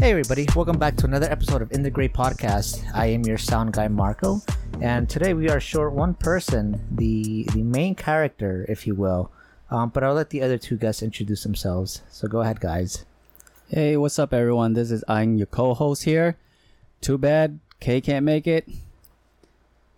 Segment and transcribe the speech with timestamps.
[0.00, 2.82] Hey everybody, welcome back to another episode of In the Gray Podcast.
[2.94, 4.40] I am your sound guy Marco,
[4.80, 9.30] and today we are short one person, the the main character, if you will.
[9.70, 12.00] Um, but I'll let the other two guests introduce themselves.
[12.08, 13.04] So go ahead, guys.
[13.68, 14.72] Hey, what's up, everyone?
[14.72, 16.38] This is I'm your co-host here.
[17.02, 18.66] Too bad Kay can't make it.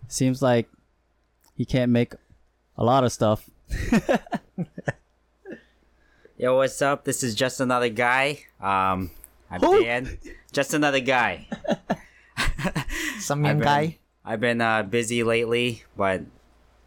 [0.09, 0.67] Seems like
[1.55, 2.13] he can't make
[2.77, 3.49] a lot of stuff.
[6.37, 7.05] Yo, what's up?
[7.05, 8.43] This is just another guy.
[8.59, 9.11] Um,
[9.53, 9.83] I'm Who?
[9.83, 10.17] Dan.
[10.51, 11.45] Just another guy.
[13.19, 13.97] Some I've young been, guy.
[14.25, 16.23] I've been uh, busy lately, but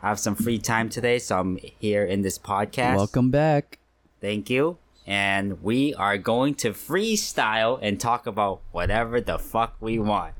[0.03, 2.97] I have some free time today, so I'm here in this podcast.
[2.97, 3.79] Welcome back.
[4.21, 4.79] Thank you.
[5.07, 10.35] And we are going to freestyle and talk about whatever the fuck we want.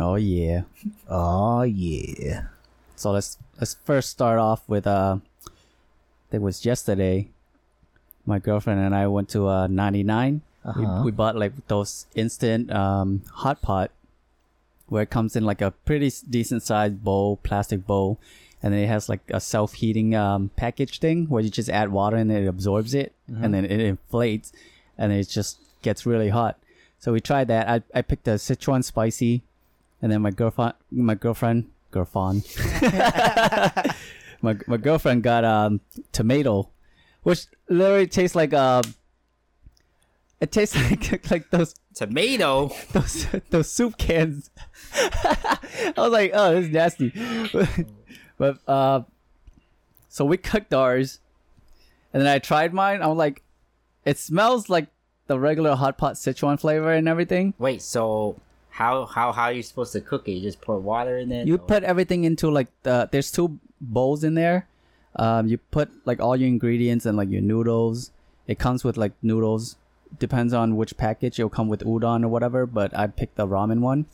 [0.00, 0.62] Oh yeah.
[1.08, 2.46] Oh yeah.
[2.96, 5.50] So let's let's first start off with uh, I
[6.32, 7.28] think it was yesterday.
[8.26, 10.42] My girlfriend and I went to uh 99.
[10.68, 11.00] Uh-huh.
[11.02, 13.90] We, we bought like those instant um hot pot
[14.88, 18.18] where it comes in like a pretty decent sized bowl, plastic bowl,
[18.62, 21.90] and then it has like a self heating um package thing where you just add
[21.92, 24.52] water and it absorbs it and then it inflates
[24.96, 26.58] and it just gets really hot.
[26.98, 27.68] So we tried that.
[27.68, 29.42] I I picked a Sichuan spicy,
[30.02, 32.44] and then my girlfriend my girlfriend girlfriend
[34.42, 35.80] my my girlfriend got um
[36.12, 36.68] tomato,
[37.22, 38.82] which literally tastes like um.
[40.40, 42.70] It tastes like like those Tomato.
[42.92, 44.50] those those soup cans.
[44.94, 47.12] I was like, oh, this is nasty.
[48.36, 49.02] but uh,
[50.08, 51.20] so we cooked ours,
[52.12, 53.02] and then I tried mine.
[53.02, 53.42] I was like,
[54.04, 54.86] it smells like
[55.26, 57.54] the regular hot pot Sichuan flavor and everything.
[57.58, 60.32] Wait, so how how how are you supposed to cook it?
[60.32, 61.46] You just pour water in it?
[61.48, 64.68] You or- put everything into like the there's two bowls in there.
[65.16, 68.12] Um, you put like all your ingredients and like your noodles.
[68.46, 69.76] It comes with like noodles.
[70.18, 71.38] Depends on which package.
[71.38, 72.66] It'll come with udon or whatever.
[72.66, 74.06] But I picked the ramen one.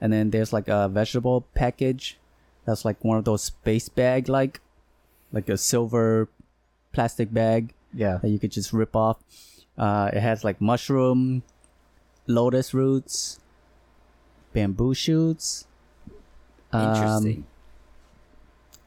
[0.00, 2.18] And then there's like a vegetable package.
[2.64, 4.60] That's like one of those space bag like,
[5.32, 6.28] like a silver
[6.92, 8.18] plastic bag Yeah.
[8.18, 9.18] that you could just rip off.
[9.78, 11.42] Uh, it has like mushroom,
[12.26, 13.38] lotus roots,
[14.52, 15.66] bamboo shoots.
[16.72, 17.44] um, Interesting.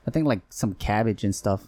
[0.08, 1.68] I think like some cabbage and stuff,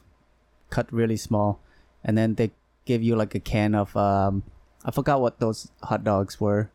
[0.69, 1.59] cut really small,
[2.03, 2.51] and then they
[2.85, 4.43] give you like a can of um,
[4.83, 6.71] I forgot what those hot dogs were,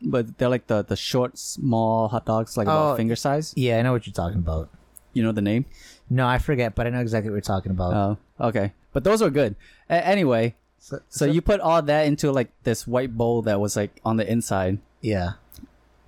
[0.00, 2.70] but they're like the the short, small hot dogs, like Oh.
[2.70, 3.52] about finger size.
[3.56, 4.68] Yeah, I know what you're talking about.
[5.12, 5.66] You know the name?
[6.08, 7.92] No, I forget, but I know exactly what you're talking about.
[8.40, 8.72] Oh, okay.
[8.92, 9.56] But those were good.
[9.90, 13.76] A- anyway, so, so you put all that into like this white bowl that was
[13.76, 15.32] like on the inside, yeah.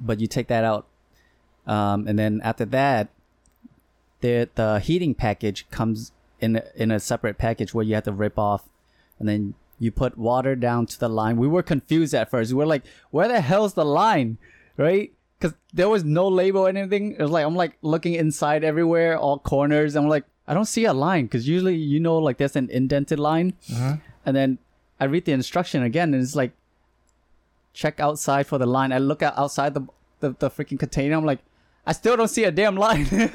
[0.00, 0.86] but you take that out,
[1.66, 3.08] um, and then after that,
[4.20, 6.12] the the heating package comes
[6.44, 8.68] in a, in a separate package where you have to rip off,
[9.18, 11.36] and then you put water down to the line.
[11.36, 12.52] We were confused at first.
[12.52, 14.38] We were like, "Where the hell's the line?"
[14.76, 15.12] Right?
[15.38, 17.12] Because there was no label or anything.
[17.12, 19.96] It was like I'm like looking inside everywhere, all corners.
[19.96, 23.18] I'm like, I don't see a line because usually you know like there's an indented
[23.18, 23.96] line, uh-huh.
[24.26, 24.58] and then
[25.00, 26.52] I read the instruction again, and it's like
[27.72, 28.92] check outside for the line.
[28.92, 29.86] I look out outside the
[30.20, 31.16] the, the freaking container.
[31.16, 31.40] I'm like,
[31.86, 33.06] I still don't see a damn line.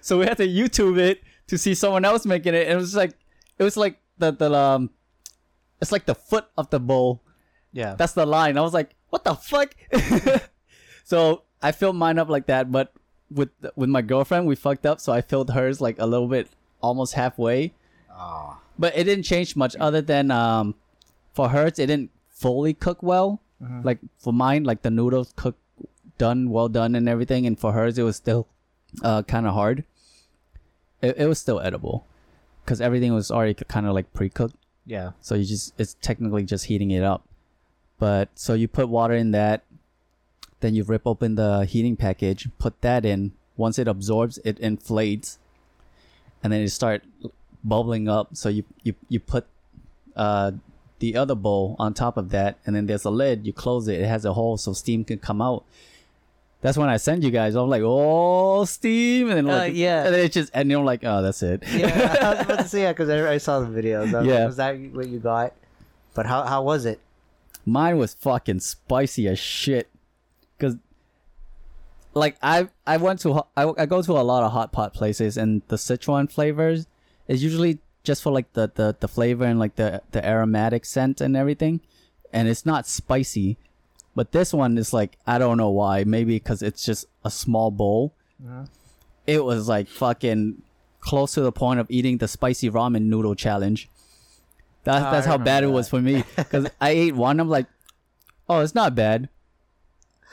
[0.00, 2.66] so we had to YouTube it to see someone else making it.
[2.66, 3.12] And it was like,
[3.58, 4.90] it was like the the um,
[5.80, 7.22] it's like the foot of the bowl.
[7.72, 7.94] Yeah.
[7.94, 8.56] That's the line.
[8.56, 9.74] I was like, what the fuck?
[11.04, 12.92] so I filled mine up like that, but
[13.30, 15.00] with with my girlfriend, we fucked up.
[15.00, 16.48] So I filled hers like a little bit,
[16.80, 17.72] almost halfway
[18.18, 18.58] oh.
[18.78, 20.74] but it didn't change much other than um
[21.32, 23.40] for hers it didn't fully cook well
[23.82, 25.60] like for mine like the noodles cooked
[26.18, 28.46] done well done and everything and for hers it was still
[29.02, 29.84] uh kind of hard.
[31.02, 32.06] It, it was still edible
[32.64, 34.56] because everything was already kind of like pre-cooked.
[34.84, 35.12] Yeah.
[35.20, 37.24] so you just it's technically just heating it up.
[37.98, 39.62] But so you put water in that
[40.60, 43.32] then you rip open the heating package put that in.
[43.56, 45.38] Once it absorbs it inflates
[46.42, 47.02] and then it start
[47.64, 48.36] bubbling up.
[48.36, 49.46] So you you, you put
[50.14, 50.52] uh
[50.98, 54.00] the other bowl on top of that and then there's a lid you close it
[54.00, 55.64] it has a hole so steam can come out
[56.66, 57.54] that's when I send you guys.
[57.54, 60.04] I'm like, oh, steam, and then Uh, like, yeah.
[60.04, 61.62] and then it just, and I'm like, oh, that's it.
[61.72, 61.86] Yeah,
[62.22, 64.12] I was about to say yeah because I, I saw the videos.
[64.12, 64.46] Was Yeah.
[64.46, 65.52] was that what you got?
[66.14, 66.98] But how how was it?
[67.64, 69.88] Mine was fucking spicy as shit.
[70.58, 70.74] Cause
[72.14, 75.36] like I I went to I, I go to a lot of hot pot places
[75.36, 76.86] and the Sichuan flavors
[77.28, 81.20] is usually just for like the, the, the flavor and like the, the aromatic scent
[81.20, 81.80] and everything.
[82.32, 83.56] And it's not spicy.
[84.16, 86.02] But this one is like I don't know why.
[86.02, 88.14] Maybe because it's just a small bowl.
[88.44, 88.64] Uh-huh.
[89.26, 90.62] It was like fucking
[91.00, 93.88] close to the point of eating the spicy ramen noodle challenge.
[94.84, 97.38] That's Oh, that's how bad it was for me because I ate one.
[97.38, 97.66] I'm like,
[98.48, 99.28] oh, it's not bad.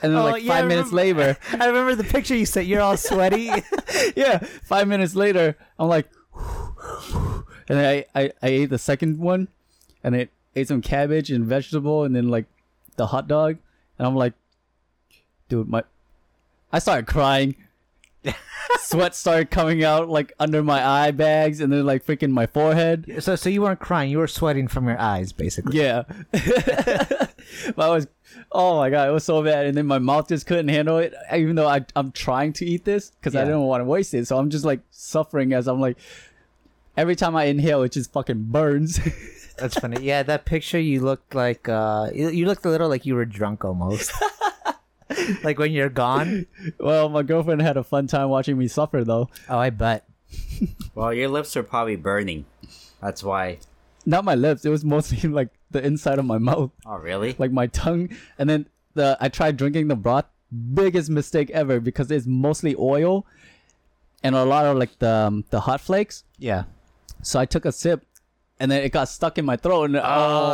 [0.02, 2.66] And then Oh, like yeah, five minutes later, I remember the picture you sent.
[2.66, 3.50] You're all sweaty.
[4.16, 6.08] yeah, five minutes later, I'm like,
[7.14, 7.44] and
[7.78, 9.48] then I, I I ate the second one,
[10.02, 12.46] and I ate some cabbage and vegetable, and then like
[12.96, 13.58] the hot dog,
[13.98, 14.34] and I'm like,
[15.48, 15.82] dude, my,
[16.72, 17.56] I started crying.
[18.78, 23.22] Sweat started coming out like under my eye bags, and then like freaking my forehead.
[23.22, 24.10] so, so you weren't crying.
[24.10, 25.78] You were sweating from your eyes, basically.
[25.78, 26.04] Yeah.
[26.32, 28.06] but I was,
[28.50, 29.66] oh my god, it was so bad.
[29.66, 32.84] And then my mouth just couldn't handle it, even though I, I'm trying to eat
[32.84, 34.26] this because I didn't want to waste it.
[34.26, 35.98] So I'm just like suffering as I'm like,
[36.96, 39.00] every time I inhale, it just fucking burns.
[39.58, 40.02] That's funny.
[40.04, 43.24] Yeah, that picture you looked like uh you, you looked a little like you were
[43.24, 44.12] drunk almost.
[45.44, 46.46] like when you're gone.
[46.80, 49.28] well, my girlfriend had a fun time watching me suffer though.
[49.48, 50.04] Oh, I bet.
[50.94, 52.44] Well, your lips are probably burning.
[53.02, 53.58] That's why.
[54.06, 57.34] Not my lips, it was mostly like the inside of my mouth, Oh, really?
[57.38, 58.10] like my tongue.
[58.38, 60.26] And then the I tried drinking the broth.
[60.74, 63.26] Biggest mistake ever because it's mostly oil
[64.22, 66.22] and a lot of like the um, the hot flakes.
[66.38, 66.64] Yeah.
[67.22, 68.04] So I took a sip,
[68.64, 69.84] and then it got stuck in my throat.
[69.84, 70.02] And oh,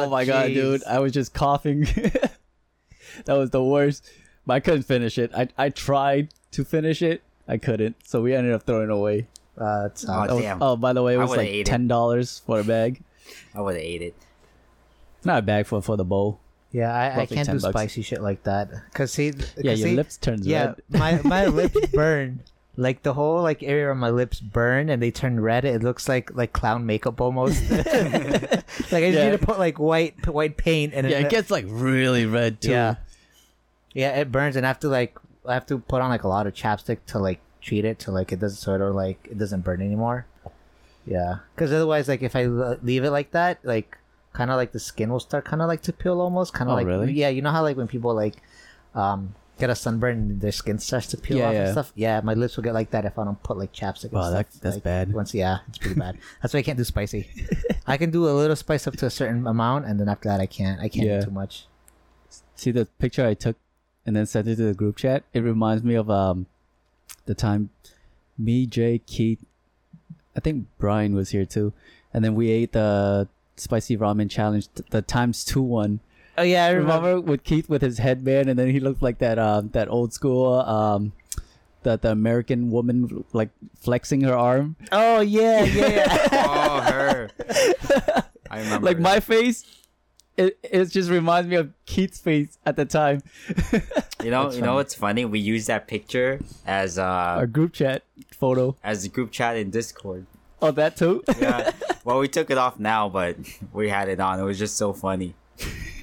[0.06, 0.82] Oh, my god, dude!
[0.84, 1.82] I was just coughing.
[3.24, 4.10] that was the worst.
[4.46, 5.30] But I couldn't finish it.
[5.34, 7.22] I I tried to finish it.
[7.46, 7.96] I couldn't.
[8.04, 9.26] So we ended up throwing it away.
[9.58, 10.62] Uh, uh, Oh, That was- damn.
[10.62, 13.02] oh, by the way, it was like ten dollars for a bag.
[13.54, 14.14] I would have ate it.
[15.24, 16.40] Not a bag for for the bowl.
[16.72, 17.74] yeah, I, I can't do bucks.
[17.74, 18.70] spicy shit like that.
[18.94, 20.82] Cause see, yeah, your see, lips turns Yeah, red.
[20.88, 22.40] my my lips burn.
[22.80, 25.66] Like the whole like area of my lips burn and they turn red.
[25.66, 27.60] It looks like like clown makeup almost.
[27.70, 29.30] like I just Yeah.
[29.30, 32.70] need to put like white white paint and Yeah, it gets like really red too.
[32.70, 32.94] Yeah.
[33.92, 36.28] Yeah, it burns, and I have to like I have to put on like a
[36.28, 39.36] lot of chapstick to like treat it to like it doesn't sort of like it
[39.36, 40.24] doesn't burn anymore.
[41.06, 43.98] Yeah, because otherwise, like if I leave it like that, like
[44.32, 46.74] kind of like the skin will start kind of like to peel almost, kind of
[46.74, 47.12] Oh, like really?
[47.12, 48.36] yeah, you know how like when people like
[48.94, 51.62] um get a sunburn and their skin starts to peel Yeah, off yeah.
[51.64, 51.92] and stuff.
[51.94, 54.04] Yeah, my lips will get like that if I don't put like chapstick.
[54.04, 55.12] and Wow, that- stuff, that's like, bad.
[55.12, 56.18] Once, yeah, it's pretty bad.
[56.42, 57.28] That's why I can't do spicy.
[57.86, 60.40] I can do a little spice up to a certain amount, and then after that,
[60.40, 60.80] I can't.
[60.80, 61.20] I can't Yeah.
[61.20, 61.66] do too much.
[62.56, 63.56] See the picture I took
[64.06, 65.24] and then sent it to the group chat.
[65.32, 66.46] It reminds me of um
[67.26, 67.70] the time
[68.38, 69.44] me, Jay, Keith,
[70.36, 71.72] I think Brian was here too,
[72.14, 76.00] and then we ate the spicy ramen challenge, th- the times two one.
[76.40, 79.38] Oh yeah, I Remember with Keith with his headband, and then he looked like that
[79.38, 81.12] um that old school um
[81.82, 86.28] the the American woman like flexing her arm, Oh yeah, yeah, yeah.
[86.32, 87.30] Oh, her.
[88.50, 88.86] I remember.
[88.86, 89.64] like my face.
[90.36, 93.20] It, it just reminds me of Keith's face at the time.
[94.24, 94.74] You know, That's you know funny.
[94.76, 95.24] what's funny?
[95.26, 98.76] We use that picture as Our uh group chat photo.
[98.82, 100.24] as a group chat in Discord.
[100.62, 101.22] Oh, that too.
[101.38, 101.72] Yeah.
[102.04, 103.36] well, we took it off now, but
[103.74, 104.40] we had it on.
[104.40, 105.34] It was just so funny.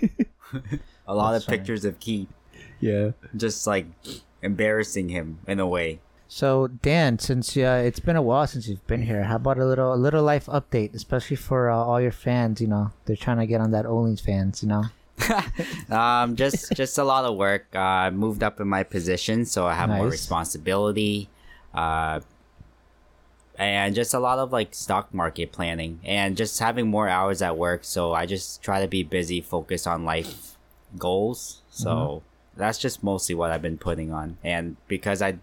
[1.08, 1.58] a lot That's of funny.
[1.58, 2.30] pictures of Keith,
[2.80, 3.12] yeah.
[3.36, 3.86] just like
[4.42, 6.00] embarrassing him in a way.
[6.28, 9.66] So Dan, since uh, it's been a while since you've been here, how about a
[9.66, 12.60] little a little life update, especially for uh, all your fans?
[12.60, 14.62] You know, they're trying to get on that OnlyFans.
[14.62, 14.84] You know.
[15.90, 17.68] Um, just just a lot of work.
[17.74, 21.30] Uh, I moved up in my position, so I have more responsibility.
[21.74, 22.20] Uh,
[23.58, 27.58] and just a lot of like stock market planning and just having more hours at
[27.58, 27.84] work.
[27.84, 30.56] So I just try to be busy, focus on life
[30.98, 31.62] goals.
[31.70, 32.24] So
[32.56, 34.38] that's just mostly what I've been putting on.
[34.44, 35.38] And because I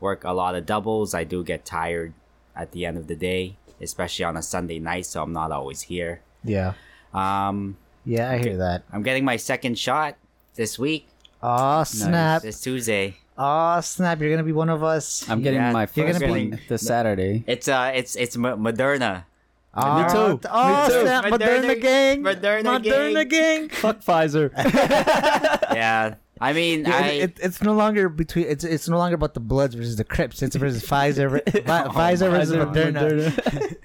[0.00, 2.12] work a lot of doubles, I do get tired
[2.56, 5.06] at the end of the day, especially on a Sunday night.
[5.06, 6.20] So I'm not always here.
[6.44, 6.74] Yeah.
[7.12, 7.76] Um,
[8.06, 8.82] Yeah, I hear that.
[8.92, 10.16] I'm getting my second shot
[10.54, 11.06] this week.
[11.42, 12.44] Oh snap!
[12.44, 13.16] It's Tuesday.
[13.42, 14.20] Oh snap!
[14.20, 15.26] You're gonna be one of us.
[15.30, 17.42] I'm getting Yeah, my first gonna one this Saturday.
[17.46, 19.24] It's uh, it's it's Mo- Moderna.
[19.72, 20.48] Oh, too.
[20.50, 21.00] Oh Me too.
[21.02, 21.24] snap!
[21.24, 22.22] Moderna, Moderna- gang.
[22.22, 23.68] Moderna Moderna gang.
[23.80, 24.50] Fuck Pfizer.
[25.74, 28.44] yeah, I mean, Yeah, I it, it's no longer between.
[28.46, 30.42] It's it's no longer about the Bloods versus the Crips.
[30.42, 33.76] It's versus Pfizer, Vi- Pfizer versus Pfizer, Moderna.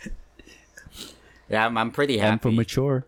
[1.50, 3.06] yeah, I'm, I'm pretty I'm for mature.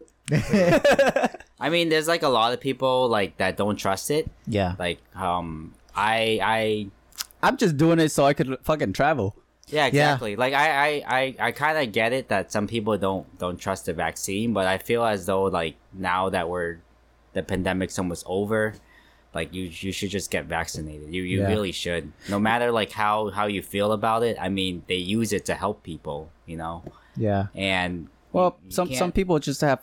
[1.59, 4.29] I mean, there's like a lot of people like that don't trust it.
[4.45, 4.75] Yeah.
[4.77, 6.87] Like, um, I I
[7.43, 9.35] I'm just doing it so I could fucking travel.
[9.69, 10.35] yeah exactly.
[10.35, 13.85] Like I I I, I kind of get it that some people don't don't trust
[13.87, 16.77] the vaccine, but I feel as though like now that we're
[17.33, 18.75] the pandemic's almost over.
[19.33, 21.13] Like you, you should just get vaccinated.
[21.13, 21.47] You, you Yeah.
[21.49, 22.11] really should.
[22.27, 24.35] No matter like how how you feel about it.
[24.39, 26.31] I mean, they use it to help people.
[26.47, 26.83] You know,
[27.15, 27.47] Yeah.
[27.53, 29.81] and Well, some some people just have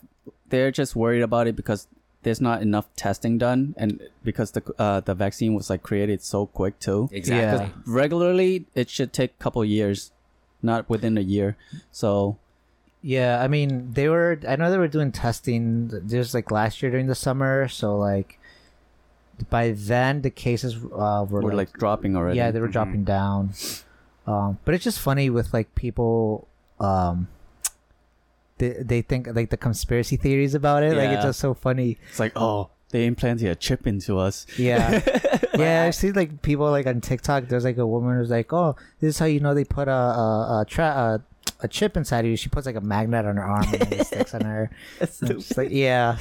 [0.48, 1.86] they're just worried about it because
[2.24, 6.46] there's not enough testing done, and because the uh, the vaccine was like created so
[6.46, 7.08] quick too.
[7.12, 7.66] exactly.
[7.66, 7.72] Yeah.
[7.86, 10.10] Regularly, it should take a couple years,
[10.62, 11.56] not within a year.
[11.92, 12.38] So
[13.02, 14.40] Yeah, I mean, they were.
[14.48, 15.92] I know they were doing testing.
[16.08, 18.38] Just like last year during the summer, so like
[19.50, 22.38] by then the cases uh, were We're like, like dropping already.
[22.38, 23.52] yeah, they were dropping down.
[24.26, 26.48] Um, but it's just funny with like people.
[26.80, 27.28] Um,
[28.72, 30.96] they they think like the conspiracy theories about it.
[30.96, 31.28] Like it's Yeah.
[31.28, 31.98] just so funny.
[32.10, 34.46] It's like, oh, they implanted a chip into us.
[34.56, 35.00] Yeah,
[35.54, 35.84] yeah.
[35.84, 37.48] I see like people like on TikTok.
[37.48, 39.92] There's like a woman who's like, "Oh, this is how you know they put a
[39.92, 41.20] a a, tra-
[41.60, 43.92] a, a chip inside of you." She puts like a magnet on her arm and
[43.92, 44.70] it sticks on her.
[44.98, 46.16] That's And it's just like, yeah.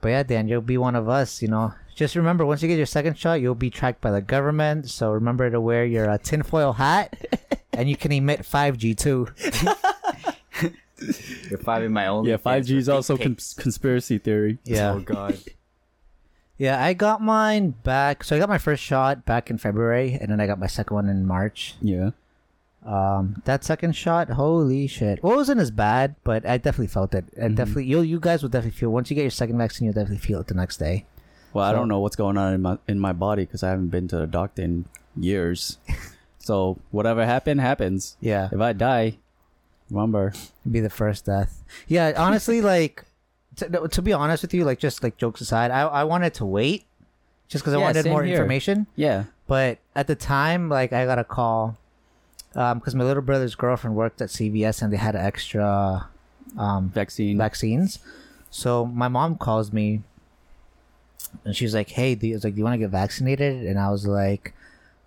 [0.00, 1.40] But yeah, Dan, you'll be one of us.
[1.42, 4.20] You know, just remember once you get your second shot, you'll be tracked by the
[4.20, 4.90] government.
[4.90, 7.16] So remember to wear your uh, tinfoil hat,
[7.72, 9.28] and you can emit 5G too.
[11.50, 12.24] You're finding my own.
[12.24, 14.58] yeah, 5G is also cons- conspiracy theory.
[14.64, 14.92] Yeah.
[14.92, 15.38] Oh god.
[16.56, 18.22] Yeah, I got mine back.
[18.22, 20.94] So I got my first shot back in February, and then I got my second
[20.94, 21.74] one in March.
[21.82, 22.10] Yeah.
[22.86, 25.20] Um, that second shot, holy shit!
[25.20, 27.24] Well, it wasn't as bad, but I definitely felt it.
[27.36, 29.94] And definitely, you you guys will definitely feel once you get your second vaccine, you'll
[29.94, 31.06] definitely feel it the next day.
[31.54, 33.88] Well, I don't know what's going on in my in my body because I haven't
[33.88, 34.84] been to the doctor in
[35.18, 35.78] years.
[36.38, 38.16] so whatever happened happens.
[38.20, 39.18] Yeah, If I die,
[39.90, 40.32] remember.
[40.70, 41.62] be the first death.
[41.88, 43.04] Yeah, honestly, like
[43.56, 46.44] to, to be honest with you, like just like jokes aside, I I wanted to
[46.44, 46.84] wait
[47.48, 48.36] just because I Yeah, wanted same more here.
[48.36, 48.86] information.
[48.96, 49.24] Yeah.
[49.46, 51.76] But at the time, like I got a call
[52.52, 56.08] because my little brother's girlfriend worked at CVS and they had extra
[56.56, 57.36] um, Vaccine.
[57.36, 57.98] vaccines.
[58.50, 60.02] So my mom calls me
[61.44, 63.90] and she's like, "Hey, do you, like, do you want to get vaccinated?" And I
[63.90, 64.54] was like,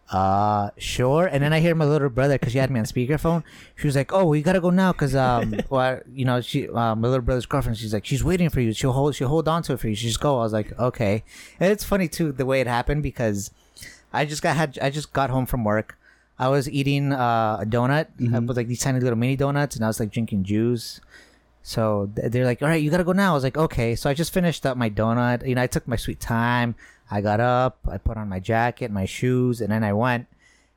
[0.10, 3.44] "Uh, sure." And then I hear my little brother because she had me on speakerphone.
[3.76, 6.96] She was like, "Oh, we gotta go now because um, well, you know, she uh,
[6.96, 7.78] my little brother's girlfriend.
[7.78, 8.74] She's like, she's waiting for you.
[8.74, 9.96] She'll hold, she'll hold on to it for you.
[9.96, 11.24] She just go." I was like, "Okay."
[11.60, 13.52] And it's funny too the way it happened because
[14.14, 15.98] I just got had I just got home from work.
[16.40, 19.84] I was eating uh, a donut uh, with like these tiny little mini donuts, and
[19.84, 21.02] I was like drinking juice.
[21.64, 24.14] So they're like, "All right, you gotta go now." I was like, "Okay." So I
[24.14, 25.46] just finished up my donut.
[25.46, 26.76] You know, I took my sweet time.
[27.10, 30.28] I got up, I put on my jacket, my shoes, and then I went.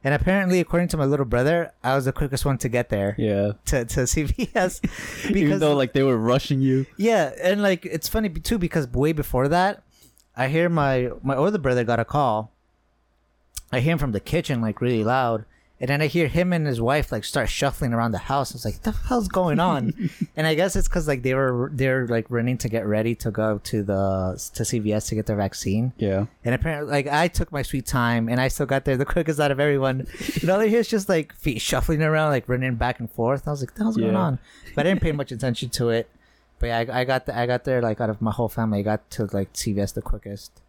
[0.02, 3.14] And apparently, according to my little brother, I was the quickest one to get there
[3.18, 3.52] yeah.
[3.66, 6.87] to to CVS Even though like they were rushing you.
[6.96, 9.82] yeah, and like it's funny too because way before that,
[10.37, 12.52] I hear my my older brother got a call.
[13.72, 15.44] I hear him from the kitchen like really loud,
[15.80, 18.52] and then I hear him and his wife like start shuffling around the house.
[18.52, 21.32] I was like, "What the hell's going on?" and I guess it's because like they
[21.32, 25.25] were they're like running to get ready to go to the to CVS to get
[25.25, 25.94] their vaccine.
[25.96, 26.26] Yeah.
[26.44, 29.40] And apparently, like I took my sweet time, and I still got there the quickest
[29.40, 30.06] out of everyone.
[30.42, 33.49] And all I hear is just like feet shuffling around, like running back and forth.
[33.49, 34.38] I was like, "What the hell's going on?"
[34.75, 36.10] But I didn't pay much attention to it.
[36.58, 38.80] But yeah, I, I got the, I got there like out of my whole family.
[38.80, 40.60] I got to like CVS the quickest.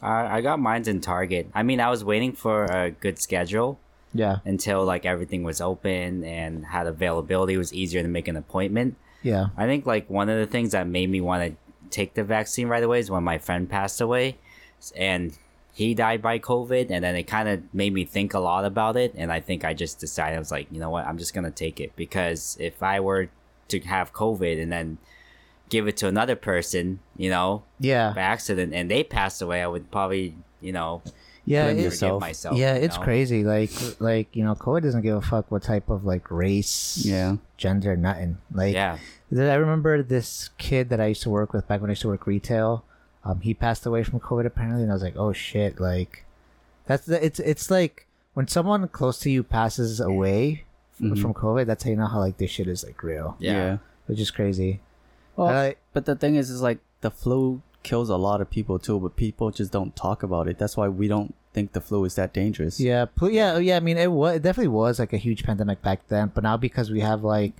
[0.00, 1.50] I I got mine in Target.
[1.54, 3.78] I mean, I was waiting for a good schedule
[4.18, 7.54] Yeah, until like everything was open and had availability.
[7.54, 8.96] It was easier to make an appointment.
[9.22, 11.56] yeah, I think like one of the things that made me want to
[11.90, 14.36] take the vaccine right away is when my friend passed away,
[14.96, 15.38] and
[15.72, 18.96] he died by COVID, and then it kind of made me think a lot about
[18.96, 19.12] it.
[19.16, 21.50] And I think I just decided I was like, you know what, I'm just gonna
[21.50, 23.28] take it because if I were
[23.68, 24.98] to have COVID and then
[25.68, 29.66] give it to another person, you know, yeah, by accident, and they passed away, I
[29.66, 31.02] would probably, you know,
[31.46, 31.64] yeah.
[31.64, 32.20] Blame it- yourself.
[32.20, 32.56] myself.
[32.58, 33.02] yeah, it's know?
[33.02, 33.42] crazy.
[33.44, 37.36] Like, like you know, COVID doesn't give a fuck what type of like race, Yeah.
[37.56, 38.36] gender, nothing.
[38.52, 38.98] Like, Yeah,
[39.32, 42.08] I remember this kid that I used to work with back when I used to
[42.08, 42.84] work retail.
[43.24, 46.24] Um, he passed away from COVID apparently, and I was like, "Oh shit!" Like,
[46.86, 51.20] that's the, it's it's like when someone close to you passes away f- Mhm.
[51.22, 51.66] from COVID.
[51.66, 53.78] That's how you know how like this shit is like real, yeah.
[54.06, 54.78] which is crazy.
[55.34, 58.78] Well, I but the thing is, is like the flu kills a lot of people
[58.86, 60.58] too, but people just don't talk about it.
[60.58, 62.74] That's why we don't think the flu is that dangerous.
[62.80, 63.76] yeah, pl- yeah, oh, yeah.
[63.76, 66.56] I mean, it was it definitely was like a huge pandemic back then, but now
[66.56, 67.54] because we have like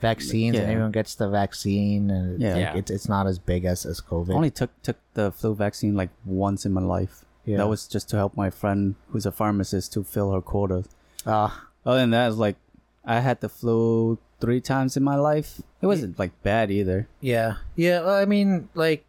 [0.00, 2.54] vaccines and everyone gets the vaccine, and Yeah.
[2.54, 2.76] like, Yeah.
[2.76, 4.30] it's it's not as big as as COVID.
[4.30, 7.24] I only took took the flu vaccine like once in my life.
[7.44, 7.56] yeah.
[7.58, 10.84] That was just to help my friend who's a pharmacist to fill her quota.
[11.26, 12.56] Ah, Other than that, it's like
[13.04, 15.62] I had the flu three times in my life.
[15.80, 17.08] It wasn't like bad either.
[17.20, 18.00] Yeah, yeah.
[18.04, 19.04] Well, I mean, like,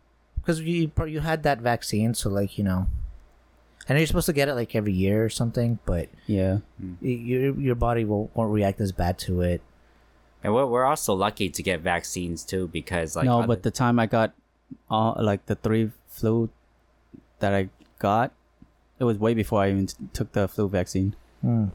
[0.50, 2.88] because you you had that vaccine, so like you know,
[3.88, 6.60] I know you're supposed to get it like every year or something, but Yeah.
[7.02, 9.62] your your body will won't react as bad to it.
[10.44, 13.72] And we're, we're also lucky to get vaccines too because like no, other- but the
[13.72, 14.34] time I got,
[14.90, 16.50] all like the three flu
[17.40, 18.32] that I got,
[19.00, 21.16] it was way before I even t- took the flu vaccine.
[21.42, 21.66] Hmm.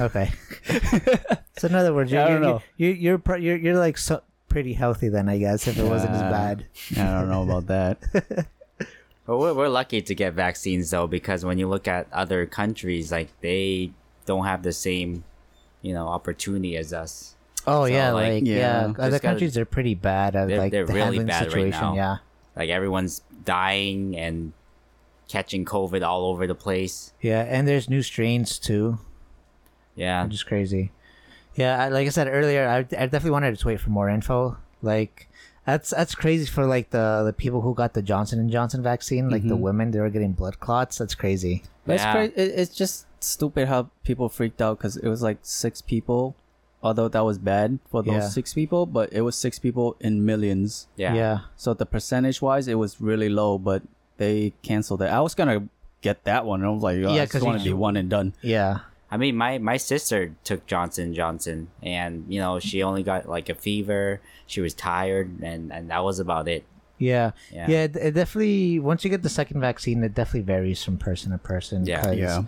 [0.00, 0.30] Okay.
[1.58, 2.62] so in other words, you're Yeah, I you're, don't know.
[2.76, 6.22] you're you're you're, you're like so pretty healthy then, I guess, if it wasn't as
[6.22, 6.66] bad.
[6.96, 8.46] I don't know about that.
[9.24, 13.12] But we're, we're lucky to get vaccines though because when you look at other countries,
[13.12, 13.92] like they
[14.26, 15.22] don't have the same,
[15.80, 17.36] you know, opportunity as us.
[17.64, 20.48] Oh So, yeah, like, like, yeah, yeah, just other gotta- countries are pretty bad at
[20.48, 21.94] They're- like they're the really handling the bad right now.
[21.94, 22.16] yeah,
[22.56, 24.52] Like everyone's dying and
[25.28, 27.12] catching COVID all over the place.
[27.20, 28.98] yeah, and there's new strains too,
[29.94, 30.24] Yeah.
[30.24, 30.90] which is crazy.
[31.54, 34.56] Yeah, I, like I said earlier, I, I definitely wanted to wait for more info.
[34.80, 35.28] Like
[35.66, 39.28] that's that's crazy for like the the people who got the Johnson and Johnson vaccine,
[39.30, 39.60] like the Mhm.
[39.60, 40.98] women, they were getting blood clots.
[40.98, 41.62] That's crazy.
[41.86, 42.22] But it's Yeah.
[42.22, 46.34] It, it's just stupid how people freaked out because it was like six people.
[46.82, 48.28] Although that was bad for those Yeah.
[48.28, 50.88] six people, but it was six people in millions.
[50.96, 51.14] Yeah.
[51.14, 51.38] yeah.
[51.56, 53.82] So the percentage wise, it was really low, but
[54.16, 55.06] they canceled it.
[55.10, 55.68] I was gonna
[56.00, 56.60] get that one.
[56.62, 58.10] and I was like, oh, Yeah, I 'cause just want to you- be one and
[58.10, 58.34] done.
[58.42, 58.78] Yeah.
[59.12, 63.50] I mean, my my sister took Johnson Johnson, and you know she only got like
[63.50, 64.20] a fever.
[64.46, 66.64] She was tired, and and that was about it.
[66.98, 67.32] Yeah.
[67.52, 67.66] Yeah.
[67.68, 67.82] Yeah.
[67.84, 71.38] it, it definitely, once you get the second vaccine, it definitely varies from person to
[71.38, 71.84] person.
[71.84, 72.00] Yeah.
[72.02, 72.42] 'cause, Yeah.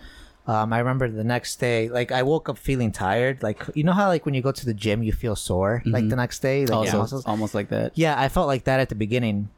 [0.47, 3.43] Um, I remember the next day, like I woke up feeling tired.
[3.43, 5.83] Like you know how like when you go to the gym, you feel sore.
[5.85, 6.11] Like Mhm.
[6.11, 7.25] the next day, like your Also, muscles.
[7.27, 7.93] almost like that.
[7.97, 9.49] Yeah, I felt like that at the beginning.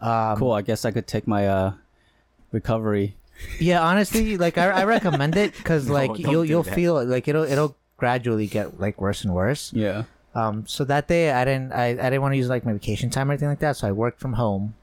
[0.00, 0.52] Um, cool.
[0.52, 1.72] I guess I could take my uh
[2.52, 3.16] recovery.
[3.58, 6.74] Yeah, honestly, like I, I recommend it because No, like don't you'll do you'll that.
[6.74, 9.72] feel like it'll it'll gradually get like worse and worse.
[9.74, 10.04] Yeah.
[10.34, 13.10] Um, so that day I didn't I, I didn't want to use like my vacation
[13.10, 14.74] time or anything like that, so I worked from home.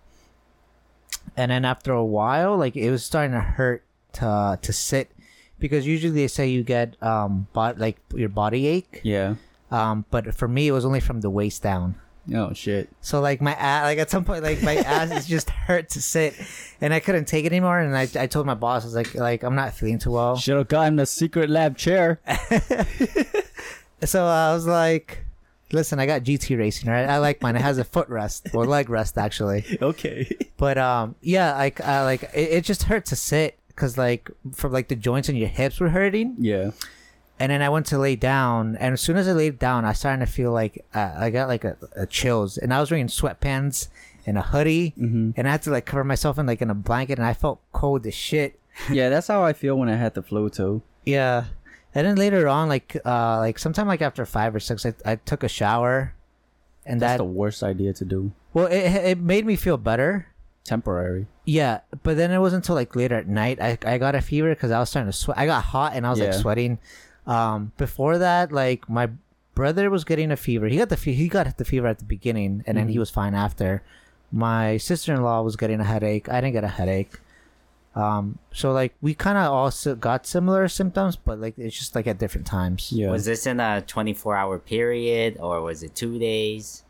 [1.36, 3.84] And then after a while, like it was starting to hurt
[4.14, 5.12] to to sit
[5.60, 9.02] because usually they say you get um bot like your body ache.
[9.04, 9.36] Yeah.
[9.72, 11.96] Um, but for me it was only from the waist down.
[12.34, 12.89] Oh shit.
[13.01, 16.01] So like my ass, like at some point, like my ass is just hurt to
[16.01, 16.36] sit,
[16.81, 17.79] and I couldn't take it anymore.
[17.79, 20.36] And I, I told my boss, I was like, like I'm not feeling too well.
[20.36, 22.19] Should have gotten the Secretlab chair.
[24.05, 25.25] So I was like,
[25.72, 27.10] listen, I got GT racing, right?
[27.10, 27.55] I like mine.
[27.55, 29.65] It has a foot rest or leg rest actually.
[29.81, 30.29] okay.
[30.57, 34.72] But um, yeah, like I like it, it just hurt to sit because like from
[34.72, 36.36] like the joints in your hips were hurting.
[36.38, 36.72] Yeah.
[37.39, 39.94] And then I went to lay down, and as soon as I laid down, I
[39.94, 43.08] started to feel like uh, I got like a, a chills, and I was wearing
[43.08, 43.89] sweatpants
[44.26, 45.34] and a hoodie, Mhm.
[45.38, 47.60] and I had to like cover myself in like in a blanket, and I felt
[47.73, 48.60] cold as shit.
[48.91, 50.82] Yeah, that's how I feel when I had the flu too.
[51.06, 51.45] Yeah,
[51.93, 55.15] and then later on, like uh, like sometime like after five or six, I, I
[55.17, 56.13] took a shower,
[56.88, 58.32] and That's that the worst idea to do.
[58.54, 58.82] well, it
[59.13, 60.26] it made me feel better.
[60.65, 61.28] Temporary.
[61.45, 64.50] Yeah, but then it wasn't until like later at night I, I got a fever
[64.50, 65.38] because I was starting to sweat.
[65.38, 66.80] I got hot and I was like sweating.
[67.28, 69.10] Um, before that, like my
[69.54, 70.68] brother was getting a fever.
[70.68, 73.00] He got the fe- he got the fever at the beginning, and then he Mhm.
[73.00, 73.84] was fine after.
[74.32, 76.30] My sister in law was getting a headache.
[76.30, 77.20] I didn't get a headache.
[77.96, 82.06] Um, so like we kind of also got similar symptoms, but like it's just like
[82.08, 82.92] at different times.
[82.92, 83.10] Yeah.
[83.12, 86.84] Was this in a 24 hour period or was it two days?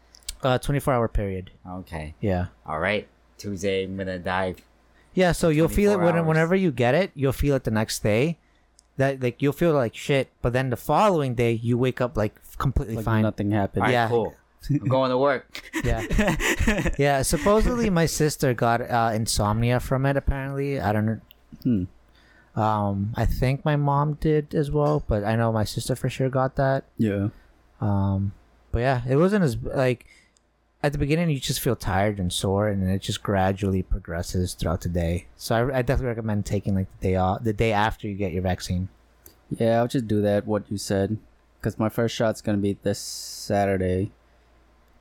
[0.43, 1.49] Uh, twenty four hour period.
[1.67, 2.13] Okay.
[2.21, 2.47] Yeah.
[2.65, 3.07] All right.
[3.37, 4.61] Tuesday, I'm gonna dive.
[5.13, 8.03] Yeah, so you'll feel it when, whenever you get it, you'll feel it the next
[8.03, 8.37] day.
[8.97, 12.35] That like you'll feel like shit, but then the following day you wake up like
[12.57, 13.21] completely like fine.
[13.21, 13.83] nothing happened.
[13.83, 14.07] All right, Yeah.
[14.09, 14.33] cool.
[14.69, 15.61] I'm going to work.
[15.83, 16.01] Yeah,
[16.97, 17.21] yeah.
[17.21, 20.17] Supposedly my sister got uh, insomnia from it.
[20.17, 21.19] Apparently, I don't know.
[21.63, 21.83] Hmm.
[22.59, 26.27] Um, I think my mom did as well, but I know my sister for sure
[26.29, 26.85] got that.
[26.97, 27.29] Yeah.
[27.79, 28.33] Um,
[28.71, 30.07] but yeah, it wasn't as like
[30.83, 34.53] at the beginning you just feel tired and sore, and then it just gradually progresses
[34.53, 35.27] throughout the day.
[35.35, 38.31] So I, I definitely recommend taking like the day off, the day after you get
[38.31, 38.89] your vaccine.
[39.49, 40.45] Yeah, I'll just do that.
[40.45, 41.17] What you said,
[41.59, 44.11] because my first shot's gonna be this Saturday,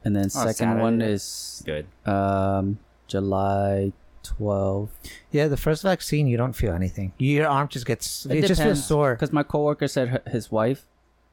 [0.05, 1.87] and then Oh, second one is Good.
[2.07, 4.91] um July 12.
[5.31, 7.13] Yeah, the first vaccine you don't feel anything.
[7.19, 9.15] Your arm just gets it, just feels sore.
[9.15, 10.85] Because my coworker said her, his wife,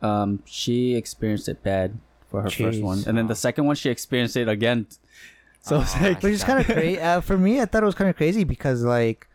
[0.02, 1.98] um, she experienced it bad
[2.34, 2.82] for her first Jeez.
[2.82, 4.88] one, and then the second one she experienced it again.
[5.62, 7.00] So it's Oh, like, Which is kind of crazy.
[7.00, 9.28] Uh, for me, I thought it was kind of crazy because like,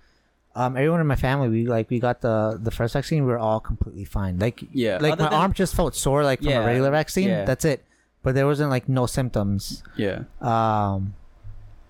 [0.55, 3.39] um, everyone in my family, we like we got the the first vaccine, we were
[3.39, 4.39] all completely fine.
[4.39, 6.91] Like, yeah, like other my than- arm just felt sore like from Yeah, a regular
[6.91, 7.29] vaccine.
[7.29, 7.45] yeah.
[7.47, 7.81] That's it.
[8.23, 9.83] But there wasn't like no symptoms.
[9.97, 11.15] Yeah, Um,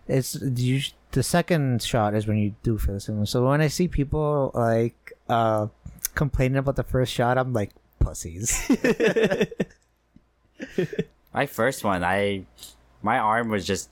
[0.07, 3.31] it's you, the second shot is when you do feel the symptoms.
[3.31, 5.67] So when I see people like uh
[6.15, 8.55] complaining about the first shot, I'm like pussies.
[11.35, 12.45] My first one, I
[13.03, 13.91] my arm was just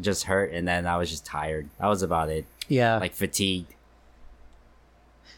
[0.00, 1.68] just hurt and then I was just tired.
[1.78, 2.44] That was about it.
[2.68, 3.74] yeah, Like fatigued.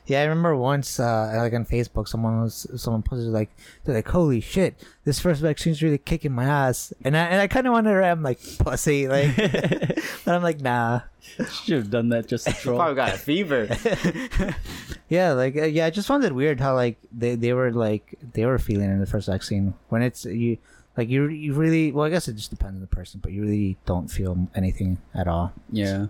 [0.06, 3.50] Yeah, I remember once, uh, like on Facebook, someone was someone posted like,
[3.84, 7.46] they're like, "Holy shit, this first vaccine's really kicking my ass," and I and I
[7.46, 9.34] kind of wanted to, I'm like, pussy, like,
[10.24, 11.00] but I'm like, nah.
[11.50, 12.76] should have done that just to troll.
[12.76, 13.68] Probably got a fever.
[15.08, 18.18] Yeah, like, uh, yeah, I just found it weird how like they they were like
[18.32, 20.56] they were feeling in the first vaccine when it's you
[20.96, 23.42] like you you really well, I guess it just depends on the person, but you
[23.42, 25.52] really don't feel anything at all.
[25.70, 26.06] Yeah.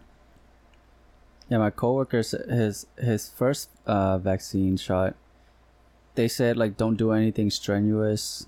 [1.49, 5.15] Yeah, my coworker s- his his first uh, vaccine shot.
[6.15, 8.47] They said like don't do anything strenuous,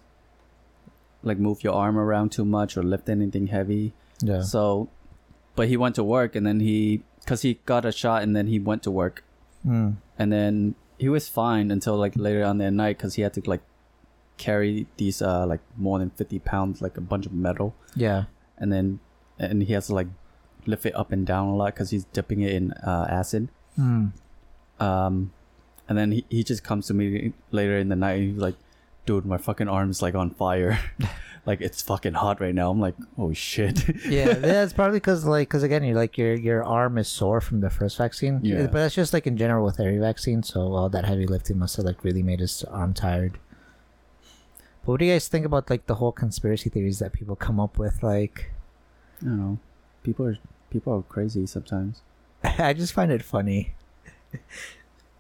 [1.23, 3.93] like move your arm around too much or lift anything heavy.
[4.21, 4.43] Yeah.
[4.43, 4.89] So,
[5.57, 8.47] but he went to work and then he, cause he got a shot and then
[8.47, 9.23] he went to work
[9.67, 9.97] Mm.
[10.17, 13.43] and then he was fine until like later on that night because he had to
[13.47, 13.63] like
[14.37, 18.25] carry these uh like more than 50 pounds like a bunch of metal Yeah.
[18.59, 19.01] and then
[19.41, 20.07] and he has to like
[20.67, 23.49] lift it up and down a lot because he's dipping it in uh, acid
[23.79, 24.13] Mm.
[24.81, 25.33] um
[25.89, 28.55] and then he, he just comes to me later in the night and he's like
[29.05, 30.79] dude my fucking arm's like on fire
[31.47, 35.49] like it's fucking hot right now i'm like oh shit yeah, that's probably because like
[35.49, 38.41] because again, you're like your your arm is sore from the first vaccine.
[38.43, 38.63] Yeah.
[38.65, 40.43] but that's just like in general with every vaccine.
[40.43, 43.39] So all that heavy lifting must have like really made his arm tired.
[44.83, 47.61] But what do you guys think about like the whole conspiracy theories that people come
[47.61, 48.03] up with?
[48.03, 48.51] Like,
[49.23, 49.59] i don't know
[50.03, 50.37] people are
[50.71, 52.03] people are crazy sometimes
[52.45, 53.75] I just find it funny.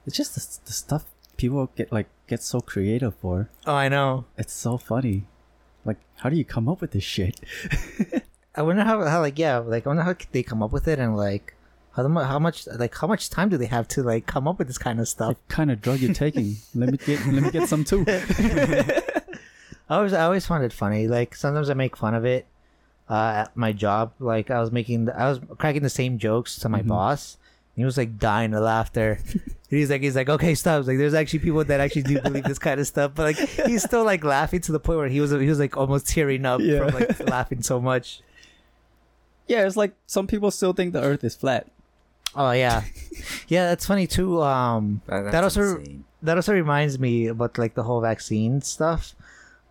[0.06, 1.04] it's just the, the stuff
[1.36, 4.24] people get like get so creative for Oh, I know.
[4.36, 5.24] It's so funny.
[5.84, 7.40] Like, how do you come up with this shit?
[8.54, 10.98] I wonder how how like yeah like I wonder how they come up with it
[10.98, 11.54] and like
[11.92, 14.58] how mu- how much like how much time do they have to like come up
[14.58, 15.28] with this kind of stuff?
[15.28, 16.56] What kind of drug you're taking?
[16.74, 18.04] let me get let me get some too.
[18.08, 19.02] I
[19.96, 21.06] always I always find it funny.
[21.06, 22.46] Like sometimes I make fun of it
[23.08, 24.12] uh, at my job.
[24.20, 27.36] Like I was making the, I was cracking the same jokes to my boss.
[27.74, 29.18] And he was like dying of laughter.
[29.70, 30.86] he's like he's like okay stop.
[30.86, 33.82] Like there's actually people that actually do believe this kind of stuff, but like he's
[33.82, 36.60] still like laughing to the point where he was he was like almost tearing up
[36.60, 36.78] Yeah.
[36.88, 38.22] from like laughing so much.
[39.46, 41.66] yeah, it's like some people still think the Earth is flat.
[42.34, 42.84] Oh yeah,
[43.48, 43.68] yeah.
[43.68, 44.42] That's funny too.
[44.42, 46.04] Um, That, That also- insane.
[46.22, 49.14] that also reminds me about like the whole vaccine stuff.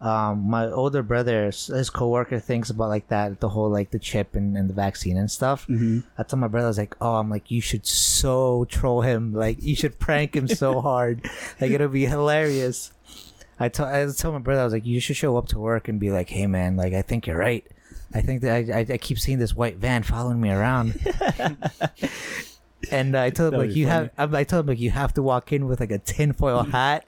[0.02, 4.36] Um, my older brother, his coworker thinks about like that, the whole like the chip
[4.36, 5.66] and, and the vaccine and stuff.
[5.68, 6.02] Mm-hmm.
[6.18, 9.34] I told my brother, I was like, oh, I'm like, you should so troll him,
[9.34, 11.30] like you should prank him so hard,
[11.62, 12.92] like it'll be hilarious.
[13.60, 15.88] I told I told my brother, I was like, you should show up to work
[15.88, 17.66] and be like, hey man, like I think you're right.
[18.14, 21.00] I think that I, I, I keep seeing this white van following me around.
[22.92, 25.54] and I told him like you have I told him like you have to walk
[25.54, 27.06] in with like a tinfoil hat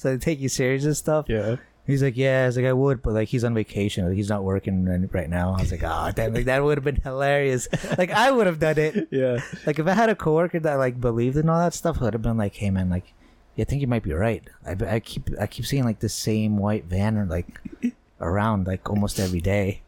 [0.00, 1.26] so they take you serious and stuff.
[1.28, 1.56] Yeah.
[1.86, 4.28] He's like, yeah, I was like, I would, but like he's on vacation, like, he's
[4.28, 5.54] not working right- now.
[5.58, 7.66] I was like, oh, damn, like that would have been hilarious.
[7.98, 9.08] Like I would have done it.
[9.10, 9.40] Yeah.
[9.66, 12.12] Like if I had a coworker that like believed in all that stuff, I would
[12.14, 13.12] have been like, hey man, like,
[13.56, 14.42] yeah, I think you might be right.
[14.64, 17.60] I, I keep I keep seeing like the same white van or like
[18.20, 19.82] around like almost every day.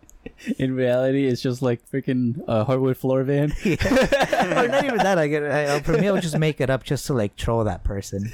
[0.59, 3.53] In reality, it's just like freaking uh, hardwood floor van.
[3.65, 5.19] or not even that.
[5.19, 7.85] I, I, for me, I would just make it up just to like troll that
[7.85, 8.33] person.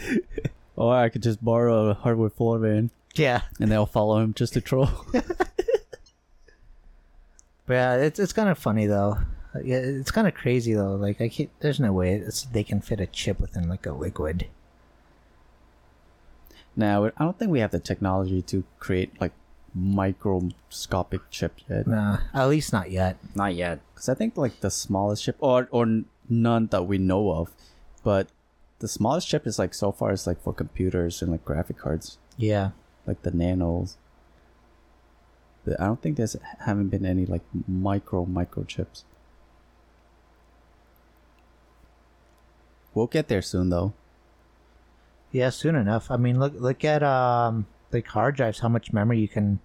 [0.76, 3.42] Or I could just borrow a hardwood floor van Yeah.
[3.60, 4.88] and they'll follow him just to troll.
[7.66, 9.18] But yeah, it's it's kind of funny though.
[9.62, 10.94] Yeah, it's kind of crazy though.
[10.94, 13.92] Like I can't, there's no way it's, they can fit a chip within like a
[13.92, 14.46] liquid.
[16.76, 19.32] now, I don't think we have the technology to create like
[19.74, 21.86] microscopic chips yet.
[21.86, 23.18] Nah, at least not yet.
[23.34, 23.80] Not yet.
[23.92, 27.50] Because I think like the smallest chip, or or none that we know of,
[28.02, 28.28] but
[28.78, 32.16] the smallest chip is like so far is like for computers and like graphic cards,
[32.38, 32.70] Yeah,
[33.08, 33.96] like the nanos.
[35.64, 39.02] But I don't think there's haven't been any like micro microchips.
[42.94, 43.92] We'll get there soon though.
[45.32, 46.10] yeah, soon enough.
[46.10, 48.60] I mean, look look at um like hard drives.
[48.60, 49.60] How much memory you can,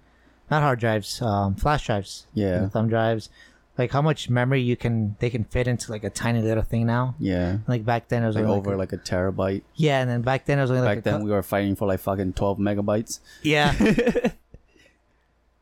[0.49, 2.27] not hard drives, um, flash drives.
[2.33, 2.67] Yeah.
[2.69, 3.29] thumb drives.
[3.77, 6.85] Like how much memory you can they can fit into like a tiny little thing
[6.85, 7.15] now.
[7.19, 7.57] Yeah.
[7.67, 9.63] Like back then it was Like only over a- like a terabyte.
[9.75, 11.41] yeah, and then back then it was only like Back a then cou- we were
[11.41, 13.19] fighting for like fucking twelve megabytes.
[13.41, 13.73] Yeah.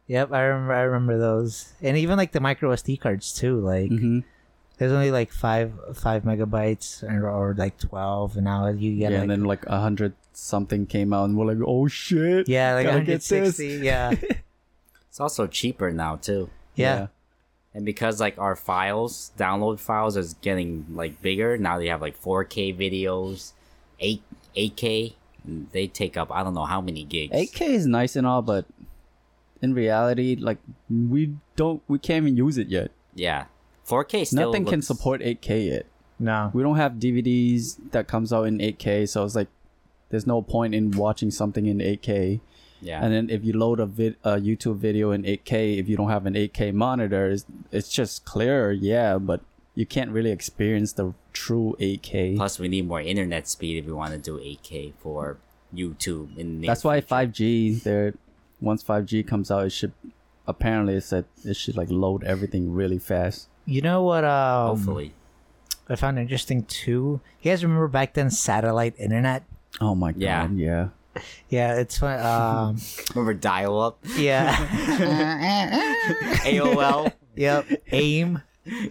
[0.07, 0.73] yep, I remember.
[0.73, 3.59] I remember those, and even like the micro SD cards too.
[3.59, 4.19] Like Mm-hmm.
[4.77, 9.13] there's only like five five megabytes or, or like twelve, and now you Yeah, get
[9.13, 12.49] like and then like a hundred something came out, and we're like, oh shit.
[12.49, 13.85] yeah, like gotta get 160.
[13.85, 14.11] Yeah,
[15.09, 16.49] It's also cheaper now too.
[16.75, 17.07] yeah,
[17.73, 22.21] And because like our files, download files is getting like bigger, now they have like
[22.21, 23.53] 4K videos,
[23.99, 24.21] 8
[24.55, 25.13] 8K.
[25.71, 27.33] They take up I don't know how many gigs.
[27.33, 28.65] 8K is nice and all, but
[29.61, 30.57] in reality, like
[30.89, 32.91] we don't, we can't even use it yet.
[33.15, 33.45] Yeah.
[33.87, 35.85] 4K still Nothing can support 8K yet.
[36.19, 39.47] no, We don't have DVDs that comes out in 8K, so it's like
[40.09, 42.41] there's no point in watching something in 8K.
[42.81, 43.03] Yeah.
[43.03, 46.09] And then if you load a vid, a YouTube video in 8K, if you don't
[46.09, 49.41] have an 8K monitor, it's, it's just clearer, yeah, but
[49.75, 52.35] you can't really experience the true 8K.
[52.37, 55.37] Plus we need more internet speed if we want to do 8K for
[55.73, 57.15] YouTube in the That's why future.
[57.15, 58.13] 5G, there,
[58.59, 59.93] once 5G comes out, it should
[60.47, 63.47] apparently it said it should like load everything really fast.
[63.65, 64.25] you know what?
[64.25, 65.13] Um, hopefully.
[65.87, 67.21] I found interesting too.
[67.41, 69.43] You guys remember back then satellite internet?
[69.79, 70.47] Oh my god, Yeah.
[70.51, 70.87] yeah.
[71.49, 72.19] Yeah, it's fun.
[72.25, 72.77] Um,
[73.15, 73.99] Remember dial up?
[74.17, 74.55] yeah.
[76.43, 77.11] AOL.
[77.35, 77.65] yep.
[77.91, 78.41] Aim.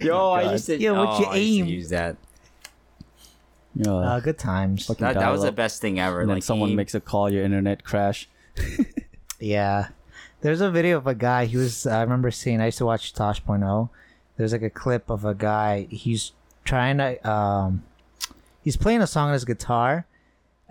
[0.01, 0.77] Yo, I used to.
[0.79, 1.65] Yo, what's oh, your I used to aim?
[1.67, 2.17] use that.
[3.75, 3.91] Yeah.
[3.91, 4.85] Uh, good times.
[4.85, 5.55] Fucking That, that was the dial-up.
[5.55, 6.21] best thing ever.
[6.21, 6.75] and then like someone aim.
[6.75, 8.27] makes a call, your internet crash.
[9.39, 9.87] Yeah.
[10.41, 11.45] There's a video of a guy.
[11.45, 11.87] He was.
[11.87, 12.61] I remember seeing.
[12.61, 13.89] I used to watch Tosh.0.
[14.37, 15.87] There's like a clip of a guy.
[15.89, 17.27] He's trying to.
[17.27, 17.83] Um,
[18.63, 20.05] he's playing a song on his guitar,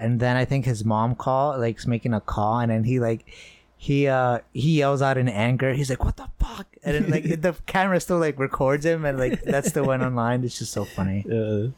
[0.00, 3.24] and then I think his mom call like making a call, and then he like.
[3.82, 5.72] He uh he yells out in anger.
[5.72, 9.18] He's like, "What the fuck?" And then like the camera still like records him, and
[9.18, 10.44] like that still went online.
[10.44, 11.24] It's just so funny.
[11.32, 11.72] Uh,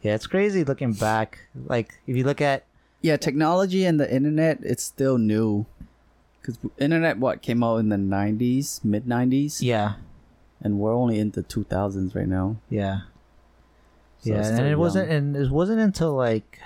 [0.00, 1.40] Yeah, it's crazy looking back.
[1.54, 2.64] Like if you look at
[3.02, 5.66] yeah, technology and the internet, it's still new.
[6.40, 9.60] Because internet, what, came out in the 90s, mid 90s?
[9.60, 10.00] yeah,
[10.62, 12.56] And we're only in the 2000s right now.
[12.70, 13.00] yeah,
[14.24, 16.60] So yeah, and still it wasn't, and it wasn't until like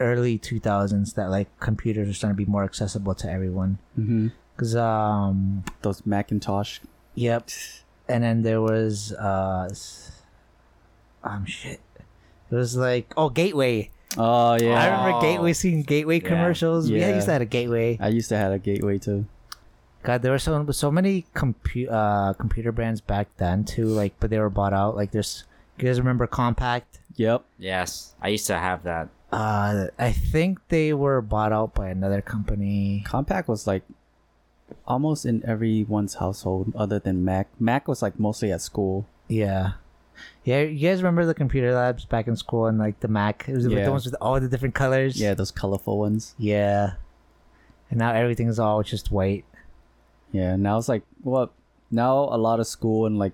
[0.00, 3.78] early two thousands that like computers are starting to be more accessible to everyone.
[3.98, 4.28] Mm-hmm.
[4.56, 6.80] Cause um, Those Macintosh.
[7.14, 7.48] yep,
[8.08, 10.22] and then there was uh, s-
[11.24, 11.80] um, shit.
[12.50, 13.90] It was like oh Gateway.
[14.18, 14.74] Oh, yeah.
[14.74, 15.20] I remember Oh.
[15.20, 16.28] Gateway seeing Gateway Yeah.
[16.28, 16.90] commercials.
[16.90, 17.14] We Yeah.
[17.14, 17.96] used to have a Gateway.
[18.00, 19.26] I used to have a gateway too.
[20.02, 23.86] God, there were so so many compu- uh, computer brands back then too.
[23.86, 24.96] Like, but they were bought out.
[24.96, 25.44] Like, there's
[25.78, 26.82] you guys remember Compaq?
[27.16, 27.44] Yep.
[27.58, 29.08] Yes, I used to have that.
[29.32, 33.04] Uh, I think they were bought out by another company.
[33.06, 33.82] Compaq was like
[34.86, 37.48] almost in everyone's household other than Mac.
[37.60, 39.06] Mac was like mostly at school.
[39.28, 39.72] Yeah,
[40.44, 40.62] yeah.
[40.62, 43.44] You guys remember the computer labs back in school and like the Mac?
[43.48, 43.84] It was Yeah.
[43.84, 45.20] the ones with all the different colors.
[45.20, 46.34] Yeah, those colorful ones.
[46.38, 46.94] yeah.
[47.90, 49.44] And now everything's all just white.
[50.32, 51.50] Yeah, now it's like well
[51.90, 53.32] now a lot of school and like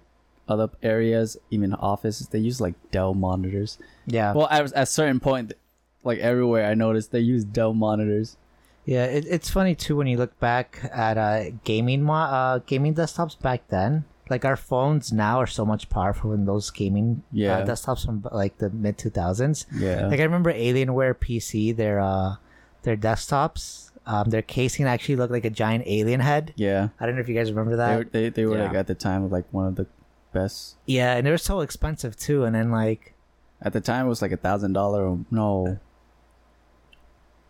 [0.49, 3.79] other areas, even offices, they use like Dell monitors.
[4.07, 5.53] Yeah, Well, at, at a certain point,
[6.07, 8.37] like everywhere, I noticed they use Dell monitors.
[8.85, 9.05] yeah.
[9.05, 13.39] It, it's funny too when you look back at uh gaming mo- uh gaming desktops
[13.41, 14.05] back then.
[14.29, 17.59] Like our phones now are so much powerful than those gaming Yeah.
[17.59, 19.67] uh, desktops from like the mid two thousands.
[19.75, 22.37] Yeah, Like I remember Alienware PC, their uh
[22.83, 26.53] their desktops, um their casing actually looked like a giant alien head.
[26.57, 26.89] yeah.
[27.01, 27.99] I don't know if you guys remember They that.
[27.99, 29.87] were, they, they were like at the time of like one of the
[30.33, 30.77] best.
[30.87, 32.45] yeah, and they were so expensive too.
[32.45, 33.15] And then like
[33.63, 35.17] At the time, it was like a thousand dollar.
[35.31, 35.79] No,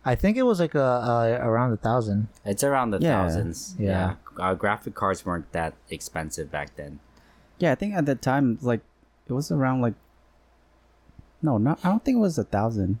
[0.07, 2.27] I think it was like a, uh around a thousand.
[2.45, 3.23] It's around the Yeah.
[3.23, 3.75] thousands.
[3.77, 4.15] Yeah.
[4.39, 6.99] Uh, graphic cards weren't that expensive back then.
[7.59, 8.81] yeah, I think at that time, like
[9.27, 9.95] it was around like.
[11.41, 11.79] No, not.
[11.83, 12.99] I don't think it was a thousand.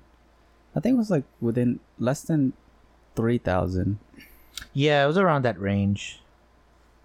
[0.75, 2.53] I think it was like within less than
[3.15, 3.97] three thousand.
[4.73, 6.21] Yeah, it was around that range.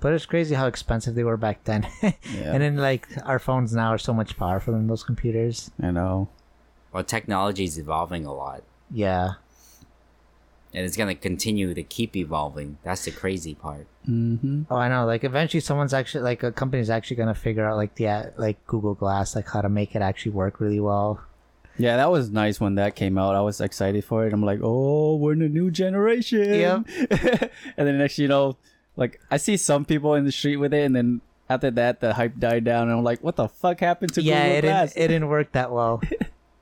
[0.01, 1.87] But it's crazy how expensive they were back then.
[2.03, 5.71] Yeah, And then like our phones now are so much powerful than those computers.
[5.81, 6.29] I know.
[6.93, 9.35] Well, technology is evolving a lot, Yeah.
[10.75, 12.79] And it's gonna continue to keep evolving.
[12.83, 13.87] That's the crazy part.
[14.09, 14.63] Mm-hmm.
[14.71, 15.05] Oh, I know.
[15.07, 18.95] Like eventually, someone's actually like a company's actually gonna figure out like the like Google
[18.95, 21.21] Glass, like how to make it actually work really well.
[21.79, 23.35] Yeah, that was nice when that came out.
[23.35, 24.33] I was excited for it.
[24.33, 26.45] I'm like, oh, we're in a new generation.
[26.45, 26.87] Yep.
[27.77, 28.57] and then next, you know,
[28.97, 32.15] like I see some people in the street with it, and then after that, the
[32.15, 34.93] hype died down, and I'm like, what the fuck happened to yeah, Google it Glass?
[34.93, 36.03] didn't, it didn't work that well.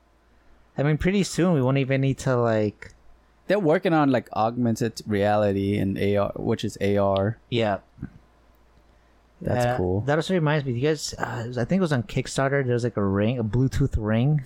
[0.77, 2.93] I mean, pretty soon we won't even need to like.
[3.47, 7.37] They're working on like augmented reality and AR, which is AR.
[7.49, 7.79] Yeah.
[9.41, 10.01] That's Uh, cool.
[10.01, 10.73] That also reminds me.
[10.73, 12.65] You guys, uh, I think it was on Kickstarter.
[12.65, 14.43] There's like a ring, a Bluetooth ring.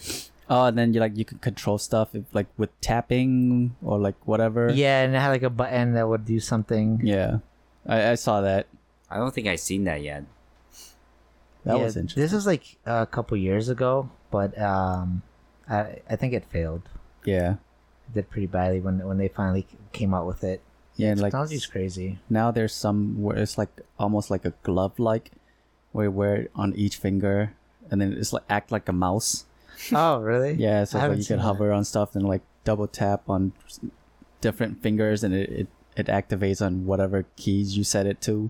[0.50, 4.16] Oh, and then you like you can control stuff if, like with tapping or like
[4.26, 4.72] whatever.
[4.72, 7.02] Yeah, and it had like a button that would do something.
[7.04, 7.40] Yeah,
[7.86, 8.68] I, I saw that.
[9.10, 10.24] I don't think I've seen that yet.
[11.66, 12.22] That Yeah, was interesting.
[12.24, 15.24] This is like a couple years ago, but um,
[15.68, 16.84] I I think it failed.
[17.26, 17.58] yeah, It
[18.14, 20.62] did pretty badly when when they finally came out with it.
[20.96, 22.20] yeah, and like Technology's crazy.
[22.30, 25.32] now there's some where it's like almost like a glove like
[25.92, 27.54] where you wear it on each finger
[27.92, 29.46] and then it's like act like a mouse
[29.94, 30.54] oh, really?
[30.54, 31.44] yeah so like you can that.
[31.44, 33.52] hover on stuff and like double tap on
[34.42, 38.50] different fingers and it, it it activates on whatever keys you set it to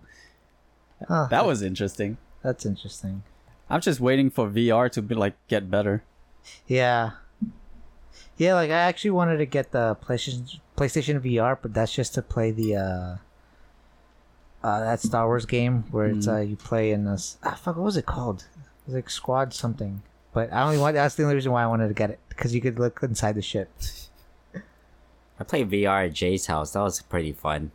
[1.10, 3.24] Oh, that was interesting that's interesting.
[3.70, 6.04] i'm just waiting for vr to be like get better
[6.68, 7.12] Yeah.
[8.38, 12.22] Yeah, like I actually wanted to get the PlayStation PlayStation VR, but that's just to
[12.22, 13.16] play the uh
[14.64, 17.86] uh that Star Wars game where it's uh you play in this ah, fuck what
[17.86, 18.46] was it called?
[18.54, 20.02] It was like Squad something.
[20.34, 22.54] But I only want that's the only reason why I wanted to get it because
[22.54, 23.70] you could look inside the ship.
[25.40, 26.72] I played VR at Jay's house.
[26.72, 27.72] That was pretty fun.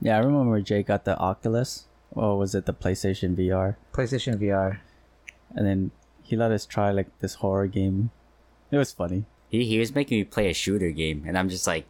[0.00, 4.78] yeah i remember jay got the oculus or was it the playstation vr PlayStation VR.
[5.54, 5.90] and then
[6.22, 8.10] he let us try like this horror game
[8.70, 11.66] it was funny He he was making me play a shooter game, and I'm just
[11.66, 11.86] like,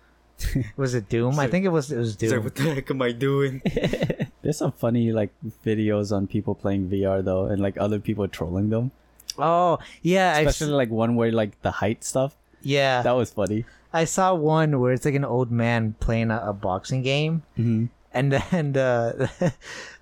[0.76, 1.38] Was it Doom?
[1.38, 1.90] I think it was.
[1.92, 2.44] It was He's like, Doom.
[2.44, 3.62] what the heck am I doing?
[4.42, 5.30] There's some funny like
[5.64, 8.90] videos on people playing VR though, and like other people trolling them.
[9.38, 12.36] Oh yeah, I Especially like one where like the height stuff.
[12.62, 13.02] yeah.
[13.02, 13.64] That was funny.
[13.92, 17.86] I saw one where it's like an old man playing a, a boxing game, Mm-hmm.
[18.12, 19.28] and then uh,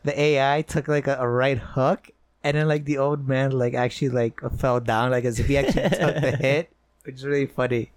[0.02, 2.11] the AI took like a, a right hook,
[2.42, 5.57] and then like the old man like actually like fell down like as if he
[5.59, 6.73] actually took the hit,
[7.05, 7.90] which is really funny.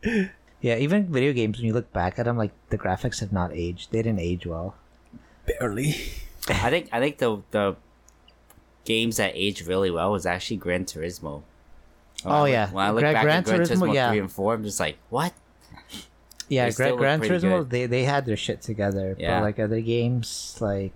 [0.62, 3.52] Yeah, even video games when you look back at them, like the graphics have not
[3.54, 3.92] aged.
[3.92, 4.76] They didn't age well.
[5.46, 5.90] Barely.
[6.50, 7.76] I think I think the the
[8.86, 11.44] games that aged really well was actually Gran Turismo.
[12.24, 12.70] When Oh, I yeah.
[12.72, 14.10] when I look Gra- back Gran at Gran Turismo, Turismo, yeah.
[14.10, 15.34] three and four, I'm just like, what?
[16.50, 17.70] Yeah, They still Gran, look Gran pretty Turismo good.
[17.70, 19.40] they they had their shit together, Yeah.
[19.40, 20.94] but like other games like.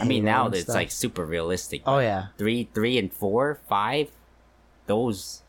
[0.00, 0.74] I mean, now and it's stuff.
[0.74, 1.82] like super realistic.
[1.86, 4.08] Oh yeah, three, three and four, five,
[4.86, 5.42] those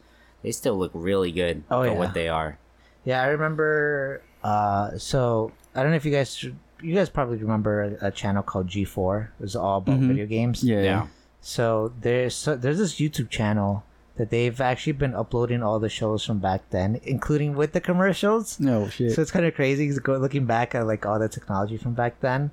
[0.43, 1.97] they still look really good Oh, for yeah.
[1.97, 2.58] what they are.
[3.06, 4.21] Yeah, I remember.
[4.43, 6.43] Uh, so I don't know if you guys,
[6.82, 9.23] you guys probably remember a, a channel called G4.
[9.25, 10.08] It was all about Mhm.
[10.10, 10.63] video games.
[10.63, 10.82] Yeah.
[10.84, 11.08] Yeah.
[11.41, 13.84] So there's so there's this YouTube channel
[14.15, 18.60] that they've actually been uploading all the shows from back then, including with the commercials.
[18.60, 19.12] No shit.
[19.13, 21.93] So it's kind of crazy 'cause go looking back at like all the technology from
[21.93, 22.51] back then.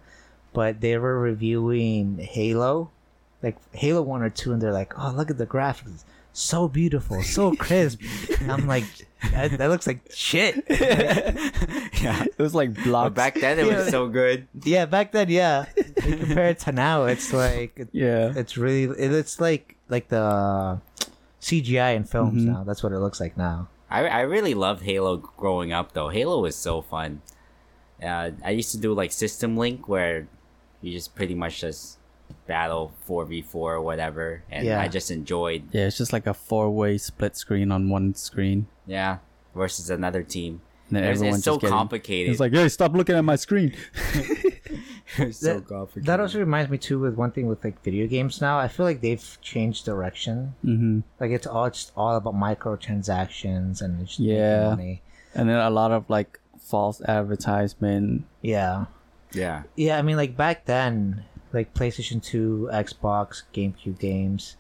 [0.53, 2.91] But they were reviewing Halo,
[3.43, 7.23] like Halo one or two, and they're like, "Oh, look at the graphics, so beautiful,
[7.23, 8.01] so crisp."
[8.41, 8.85] And I'm like,
[9.33, 12.25] that, "That looks like shit." yeah.
[12.25, 14.49] it was like But back then it was so good.
[14.65, 15.67] Yeah, back then, yeah.
[15.77, 18.33] Like, compared to now, it's like it, yeah.
[18.35, 20.81] it's really it, it's like like the
[21.41, 22.47] CGI in films Mhm.
[22.53, 22.65] now.
[22.65, 23.69] That's what it looks like now.
[23.91, 26.09] I I really loved Halo growing up though.
[26.09, 27.23] Halo was so fun.
[28.03, 30.27] Uh, I used to do like System Link where
[30.81, 31.99] you just pretty much just
[32.51, 34.81] battle four v four or whatever, and Yeah.
[34.85, 39.19] I just enjoyed Yeah, it's just like a four-way split screen on one screen, yeah
[39.55, 40.53] versus another team.
[40.89, 41.77] and then It's, everyone's it's so just getting.
[41.81, 42.29] complicated.
[42.33, 43.71] It's like, hey, stop looking at my screen.
[45.19, 46.07] It's so That- complicated.
[46.07, 48.59] That also reminds me too with one thing with like video games now.
[48.59, 50.55] I feel like they've changed direction.
[50.63, 54.71] hmm Like it's all just all about microtransactions and it's making Yeah.
[54.71, 55.03] money.
[55.35, 58.25] And then a lot of like false advertisement.
[58.43, 58.87] Yeah.
[59.33, 59.63] yeah.
[59.77, 64.57] Yeah, I mean like back then, like PlayStation 2, Xbox, GameCube games,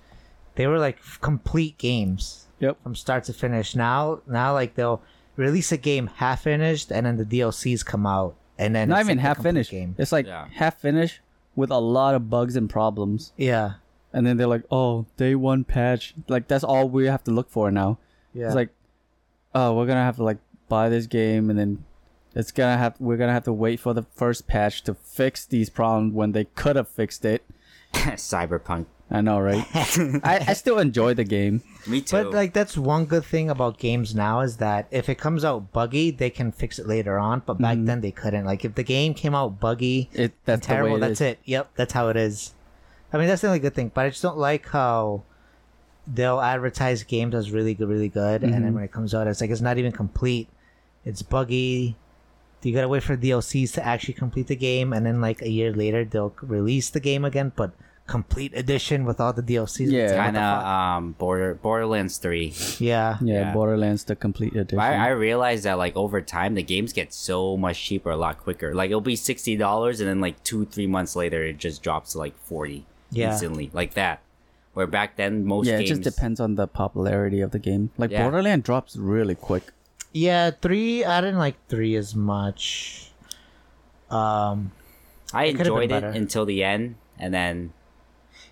[0.56, 2.46] they were like complete games.
[2.60, 2.82] Yep.
[2.82, 3.74] From start to finish.
[3.74, 5.00] Now now like they'll
[5.36, 9.06] release a game half finished and then the DLCs come out and then Not it's,
[9.08, 9.70] even like, half finished.
[9.70, 9.94] game.
[9.98, 10.46] It's like Yeah.
[10.52, 11.20] half finished
[11.56, 13.32] with a lot of bugs and problems.
[13.38, 13.74] Yeah.
[14.12, 16.14] And then they're like, oh, day one patch.
[16.28, 17.98] Like that's all we have to look for now.
[18.34, 18.46] Yeah.
[18.46, 18.70] It's like,
[19.54, 21.84] oh, we're gonna have to like buy this game, and then
[22.34, 25.70] it's gonna have we're gonna have to wait for the first patch to fix these
[25.70, 27.44] problems when they could have fixed it.
[27.92, 28.86] Cyberpunk.
[29.12, 29.66] I know, right?
[29.74, 31.62] I, I still enjoy the game.
[31.88, 32.16] Me too.
[32.16, 35.72] But like that's one good thing about games now is that if it comes out
[35.72, 37.42] buggy, they can fix it later on.
[37.44, 37.86] But back Mhm.
[37.86, 38.44] then they couldn't.
[38.44, 41.26] Like if the game came out buggy, It that's terrible, the way it that's is.
[41.26, 41.38] it.
[41.44, 42.54] Yep, that's how it is.
[43.12, 43.90] I mean that's the only good thing.
[43.92, 45.24] But I just don't like how
[46.06, 48.74] they'll advertise games as really good, really good, and then Mhm.
[48.74, 50.48] when it comes out, it's like it's not even complete.
[51.04, 51.96] It's buggy.
[52.62, 55.72] You gotta wait for DLCs to actually complete the game, and then like a year
[55.72, 57.72] later they'll release the game again, but
[58.06, 59.90] complete edition with all the DLCs.
[59.90, 60.00] Yeah.
[60.06, 62.52] like, what kind of um border Borderlands three.
[62.78, 63.18] yeah.
[63.22, 63.52] Yeah, Yeah.
[63.54, 64.80] Borderlands the complete edition.
[64.80, 68.38] I, I realized that like over time the games get so much cheaper a lot
[68.38, 68.74] quicker.
[68.74, 72.12] Like it'll be sixty dollars and then like two three months later it just drops
[72.12, 73.30] to like forty Yeah.
[73.30, 74.20] instantly like that.
[74.74, 77.90] Where back then most yeah, games it just depends on the popularity of the game.
[77.96, 78.22] Like Yeah.
[78.24, 79.70] Borderland drops really quick.
[80.12, 81.04] Yeah, three.
[81.04, 83.10] I didn't like three as much.
[84.10, 84.72] Um,
[85.32, 86.08] I it enjoyed it better.
[86.08, 87.72] until the end and then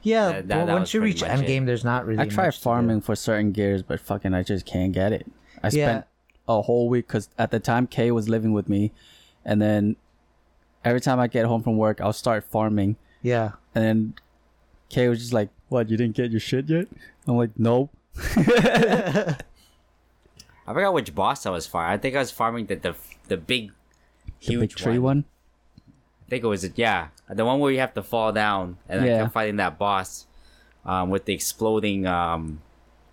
[0.02, 2.20] yeah, That- that- well, that once you reach end game, there's not really.
[2.20, 2.64] I try much to do.
[2.64, 5.26] farming for certain gears, but fucking I just can't get it.
[5.62, 5.70] I Yeah.
[5.70, 6.04] spent
[6.48, 8.92] a whole week because at the time Kay was living with me,
[9.44, 9.96] and then
[10.84, 14.14] every time I get home from work, I'll start farming, Yeah, and then
[14.88, 15.90] Kay was just like, "What?
[15.90, 16.86] You didn't get your shit yet?"
[17.26, 17.90] I'm like, "Nope."
[20.68, 21.94] I forgot which boss I was farming.
[21.94, 22.94] I think I was farming the the,
[23.28, 23.72] the big
[24.26, 25.24] The huge big tree one.
[25.78, 29.06] I think it was yeah, the one where you have to fall down, and I
[29.06, 30.26] kept fighting that boss,
[30.84, 32.60] um, with the exploding um,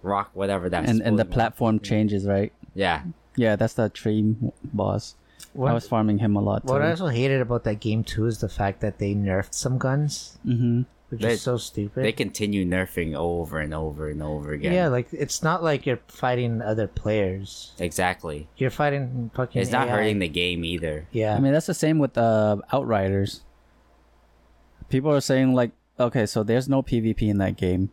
[0.01, 0.89] rock, whatever that.
[0.89, 1.85] and and the platform thing.
[1.85, 2.51] changes, right?
[2.73, 3.03] Yeah,
[3.37, 4.35] Yeah, that's the tree
[4.65, 5.15] boss.
[5.53, 6.73] what, I was farming him a lot too.
[6.73, 9.77] what I also hated about that game too is the fact that they nerfed some
[9.77, 10.81] guns, mm-hmm.
[11.09, 12.03] Which They- is so stupid.
[12.03, 14.73] they continue nerfing over and over and over again.
[14.73, 17.73] yeah, like it's not like you're fighting other players.
[17.79, 18.47] exactly.
[18.57, 19.61] You're fighting fucking.
[19.61, 19.91] It's not AI.
[19.97, 21.07] hurting the game either.
[21.11, 23.41] Yeah, I mean, that's the same with uh, Outriders.
[24.89, 27.91] People are saying like, okay, so there's no PvP in that game.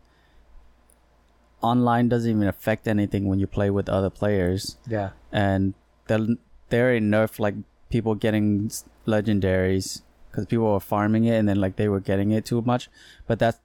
[1.62, 5.74] Online doesn't even affect anything when you play with other players, yeah, and
[6.08, 6.26] they're
[6.70, 7.54] they're a nerf like
[7.88, 8.68] people getting
[9.06, 10.02] legendaries
[10.32, 12.88] because people were farming it and then like they were getting it too much.
[13.28, 13.58] But that's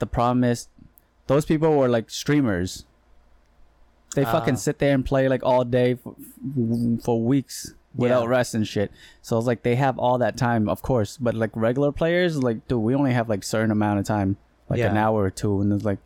[0.00, 0.68] the problem is
[1.28, 2.84] those people were like streamers.
[4.14, 4.56] They fucking Ah.
[4.58, 6.14] sit there and play like all day for,
[7.02, 8.28] for weeks without Yeah.
[8.30, 8.90] rest and shit.
[9.20, 11.18] So it's like they have all that time, of course.
[11.18, 14.36] But like regular players, like dude, we only have like certain amount of time,
[14.70, 15.98] like an hour or two, and it's like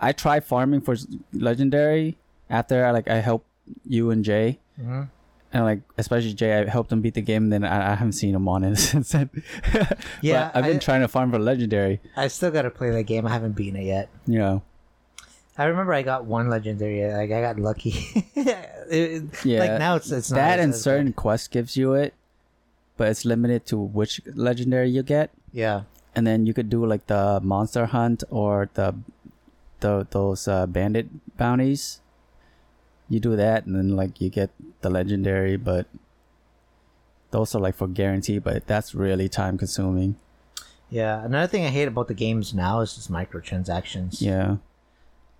[0.00, 0.96] I tried farming for
[1.32, 2.16] legendary
[2.48, 3.46] after I like I helped
[3.86, 4.58] you and Jay.
[4.80, 5.08] Mhm.
[5.54, 7.48] And like, especially Jay, I helped him beat the game.
[7.48, 9.30] Then I, I haven't seen him on it since then.
[10.20, 12.00] Yeah, I've been I- trying to farm for legendary.
[12.16, 13.24] I still gotta play that game.
[13.26, 14.08] I haven't beaten it yet.
[14.26, 14.62] Know,
[15.56, 17.06] I remember I got one legendary.
[17.06, 17.94] Like I got lucky.
[18.90, 21.16] It- Yeah, Like now it's it's not that and certain good.
[21.16, 22.12] quest gives you it,
[22.98, 25.30] but it's limited to which legendary you get.
[25.52, 25.82] Yeah.
[26.16, 28.94] And then you could do like the monster hunt or the
[29.80, 32.00] the those uh, bandit bounties.
[33.08, 34.50] You do that, and then like you get
[34.80, 35.86] the legendary, but
[37.30, 38.38] those are like for guarantee.
[38.38, 40.16] But that's really time consuming.
[40.90, 41.24] Yeah.
[41.24, 44.20] Another thing I hate about the games now is just microtransactions.
[44.20, 44.56] Yeah.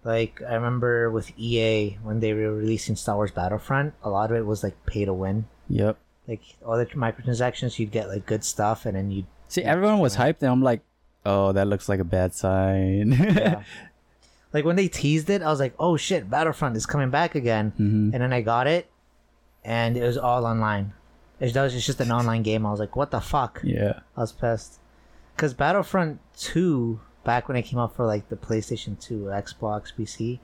[0.02, 4.36] Like I remember with EA when they were releasing Star Wars Battlefront, a lot of
[4.36, 5.46] it was like pay to win.
[5.68, 5.96] Yep.
[6.28, 10.16] Like all the microtransactions, you'd get like good stuff, and then you See, everyone was
[10.16, 10.80] hyped, and I'm like,
[11.24, 13.12] oh, that looks like a bad sign.
[13.12, 13.62] yeah.
[14.54, 17.72] like when they teased it, I was like, "Oh shit, Battlefront is coming back again!"
[17.78, 18.14] Mhm.
[18.14, 18.88] And then I got it,
[19.64, 20.94] and it was all online.
[21.40, 22.64] It was just an online game.
[22.64, 24.00] I was like, "What the fuck?" yeah.
[24.16, 24.78] I was pissed
[25.36, 30.38] because Battlefront Two, back when it came out for like the PlayStation Two, Xbox, PC,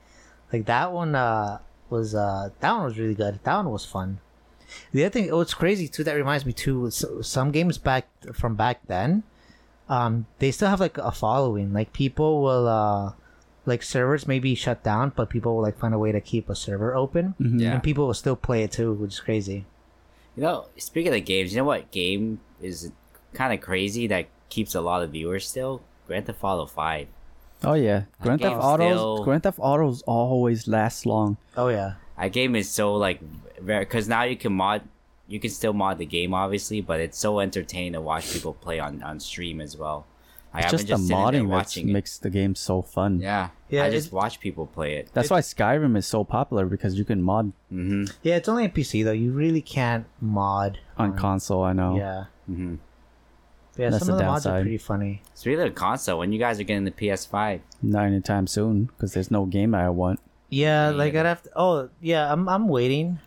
[0.52, 1.58] like that one uh
[1.88, 3.38] was uh that one was really good.
[3.44, 4.18] That one was fun.
[4.92, 6.04] The other thing, oh, it's crazy too.
[6.04, 6.90] That reminds me too.
[6.90, 9.22] Some games back from back then,
[9.88, 11.72] um, they still have like a following.
[11.72, 13.12] Like people will uh,
[13.70, 16.50] like servers may be shut down, but people will like find a way to keep
[16.50, 17.58] a server open, mm-hmm.
[17.60, 17.72] Yeah.
[17.74, 19.64] and people will still play it too, which is crazy.
[20.36, 22.92] You know, speaking of games, you know what game is
[23.32, 25.82] kind of crazy that keeps a lot of viewers still?
[26.06, 27.06] Grand Theft Auto 5.
[27.62, 28.02] Oh yeah.
[28.22, 28.98] Grand Theft game's Autos.
[28.98, 31.36] still- Grand Theft Autos always last long.
[31.56, 33.20] Oh yeah, That game is so like
[33.60, 34.82] very because now you can mod,
[35.28, 38.80] you can still mod the game obviously, but it's so entertaining to watch people play
[38.80, 40.06] on on stream as well.
[40.52, 43.20] Like, It's I've just the been sitting there modding that makes the game so fun.
[43.20, 45.10] Yeah, Yeah, I just watch people play it.
[45.12, 48.36] That's why Skyrim is so popular because you can mod hmm yeah.
[48.36, 49.12] It's only a PC though.
[49.12, 51.62] You really can't mod on console.
[51.62, 51.96] I know.
[51.96, 52.76] Yeah, hmm
[53.76, 53.90] yeah.
[53.90, 55.22] That's some of the the mods are pretty funny.
[55.34, 59.30] Speaking of console, when you guys are getting the PS5, Not anytime soon because there's
[59.30, 60.18] no game I want.
[60.48, 61.14] Yeah, Me like.
[61.14, 61.50] I'd have to.
[61.54, 63.20] Oh, yeah, I'm I'm waiting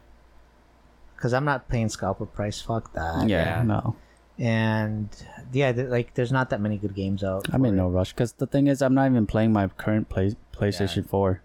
[1.16, 2.60] because I'm not paying scalper price.
[2.62, 3.30] Fuck that.
[3.30, 3.64] yeah, yeah.
[3.64, 3.96] no.
[4.40, 5.10] And
[5.52, 7.48] yeah, th- like there's not that many good games out.
[7.54, 10.36] I'm in no rush because the thing is, I'm not even playing my current play
[10.56, 11.42] PlayStation 4.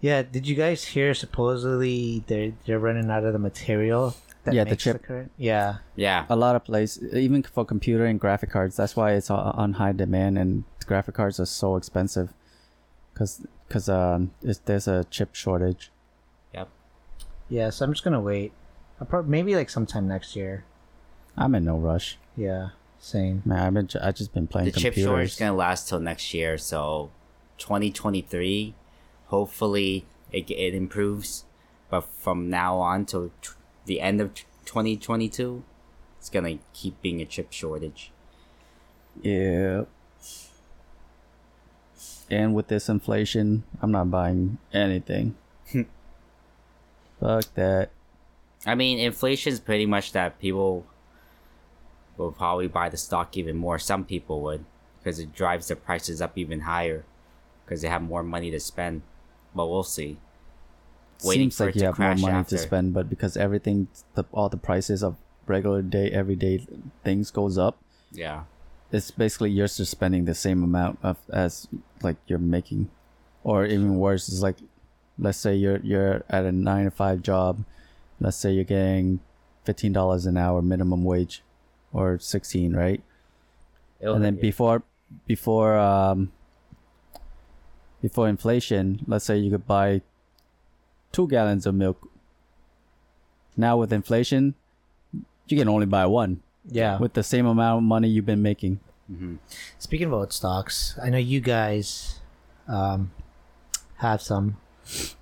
[0.00, 1.12] Yeah, did you guys hear?
[1.12, 4.14] Supposedly they're they're running out of the material.
[4.44, 5.02] That Yeah, the makes chip.
[5.02, 5.32] current.
[5.36, 8.76] Yeah, yeah, A lot of plays, even for computer and graphic cards.
[8.76, 12.32] That's why it's on high demand, and graphic cards are so expensive
[13.12, 15.90] because because um, it's, there's a chip shortage.
[16.54, 16.68] yep.
[17.50, 17.68] yeah.
[17.68, 18.52] So I'm just gonna wait.
[18.98, 20.64] I'll prob- maybe like sometime next year.
[21.40, 22.18] I'm in no rush.
[22.36, 22.68] Yeah,
[22.98, 23.42] same.
[23.44, 25.04] Man, I've been I just been playing The chip computers.
[25.08, 27.10] shortage is gonna last till next year, so
[27.58, 28.74] 2023,
[29.26, 31.44] hopefully it it improves.
[31.88, 33.50] But from now on till t-
[33.86, 35.64] the end of t- 2022,
[36.18, 38.12] it's gonna keep being a chip shortage.
[39.22, 39.84] Yeah.
[42.30, 45.34] And with this inflation, I'm not buying anything.
[45.72, 45.82] Hmm.
[47.18, 47.90] Fuck that.
[48.64, 50.86] I mean, inflation is pretty much that people
[52.20, 53.78] will probably buy the stock even more.
[53.78, 54.64] Some people would,
[54.98, 57.04] because it drives the prices up even higher,
[57.64, 59.02] because they have more money to spend.
[59.54, 60.18] But we'll see.
[61.24, 62.56] Waiting Seems for like it you to have more money after.
[62.56, 65.16] to spend, but because everything, the, all the prices of
[65.46, 66.66] regular day, everyday
[67.04, 67.78] things goes up,
[68.12, 68.44] Yeah.
[68.90, 71.68] it's basically you're just spending the same amount of as
[72.02, 72.90] like you're making,
[73.44, 74.56] or even worse, is like,
[75.18, 77.64] let's say you're you're at a nine to five job,
[78.18, 79.20] let's say you're getting
[79.64, 81.42] fifteen dollars an hour minimum wage,
[81.92, 83.02] or sixteen, right?
[84.00, 84.82] It'll- and then before
[85.26, 86.30] before um
[88.00, 90.00] before inflation let's say you could buy
[91.12, 92.08] two gallons of milk
[93.56, 94.54] now with inflation
[95.48, 96.98] you can only buy one Yeah.
[96.98, 98.80] with the same amount of money you've been making
[99.10, 99.38] Mhm.
[99.78, 102.20] Speaking about stocks, I know you guys
[102.68, 103.10] um,
[103.96, 104.56] have some.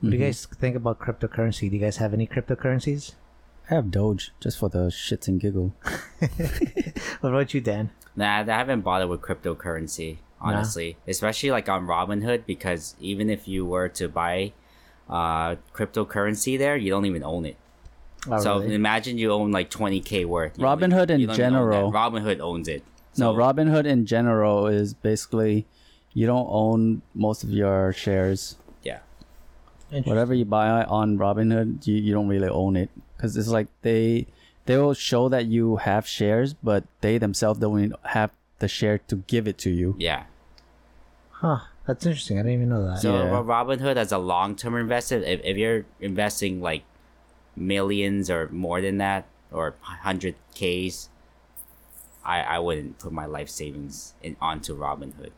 [0.01, 0.27] What do you Mhm.
[0.29, 1.71] guys think about cryptocurrency?
[1.71, 3.15] Do you guys have any cryptocurrencies?
[3.71, 5.75] I have doge just for the shits and giggle
[7.21, 7.91] what about you, Dan?
[8.17, 10.97] Nah, I haven't bothered with cryptocurrency, honestly.
[11.07, 14.53] Especially like on Robinhood, because even if you were to buy
[15.09, 17.57] uh, cryptocurrency there, you don't even own it.
[18.29, 18.75] Oh, so really?
[18.75, 20.59] imagine you own like 20k worth.
[20.59, 22.83] Robinhood in you own general- Robinhood owns it.
[23.17, 25.67] no, Robinhood in general is basically
[26.13, 28.57] you don't own most of your shares.
[28.83, 28.99] Yeah.
[29.91, 34.27] Whatever you buy on Robinhood, you, you don't really own it because it's like they
[34.67, 39.17] they will show that you have shares, but they themselves don't have the share to
[39.27, 39.97] give it to you.
[39.99, 40.25] Yeah.
[41.31, 41.61] Huh.
[41.87, 42.39] That's interesting.
[42.39, 42.99] I didn't even know that.
[42.99, 43.43] So Yeah.
[43.43, 46.85] Robinhood as a long-term investor, if, if you're investing like
[47.57, 51.09] millions or more than that, or hundred k's,
[52.25, 55.33] I I wouldn't put my life savings in onto Robinhood.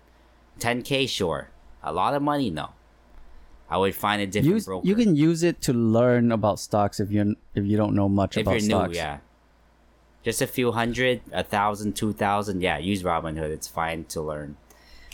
[0.58, 1.50] 10k, sure.
[1.82, 2.70] A lot of money, no.
[3.70, 4.86] I would find a different Use, broker.
[4.86, 8.36] you can use it to learn about stocks if you if you don't know much
[8.36, 8.56] about it.
[8.58, 8.92] if about you're stocks.
[8.92, 9.18] new, yeah.
[10.22, 12.78] Just a few hundred, a thousand, two thousand, yeah.
[12.78, 13.50] Use Robinhood.
[13.50, 14.56] It's fine to learn.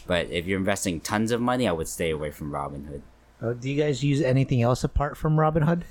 [0.06, 3.02] But if you're investing tons of money, I would stay away from Robinhood.
[3.42, 5.82] Oh, do you guys use anything else apart from Robinhood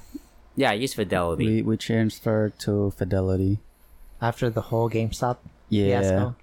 [0.55, 1.45] Yeah, I use Fidelity.
[1.45, 3.59] We we transferred to Fidelity.
[4.21, 5.37] after the whole GameStop
[5.69, 5.99] Yeah.
[6.01, 6.35] fiasco?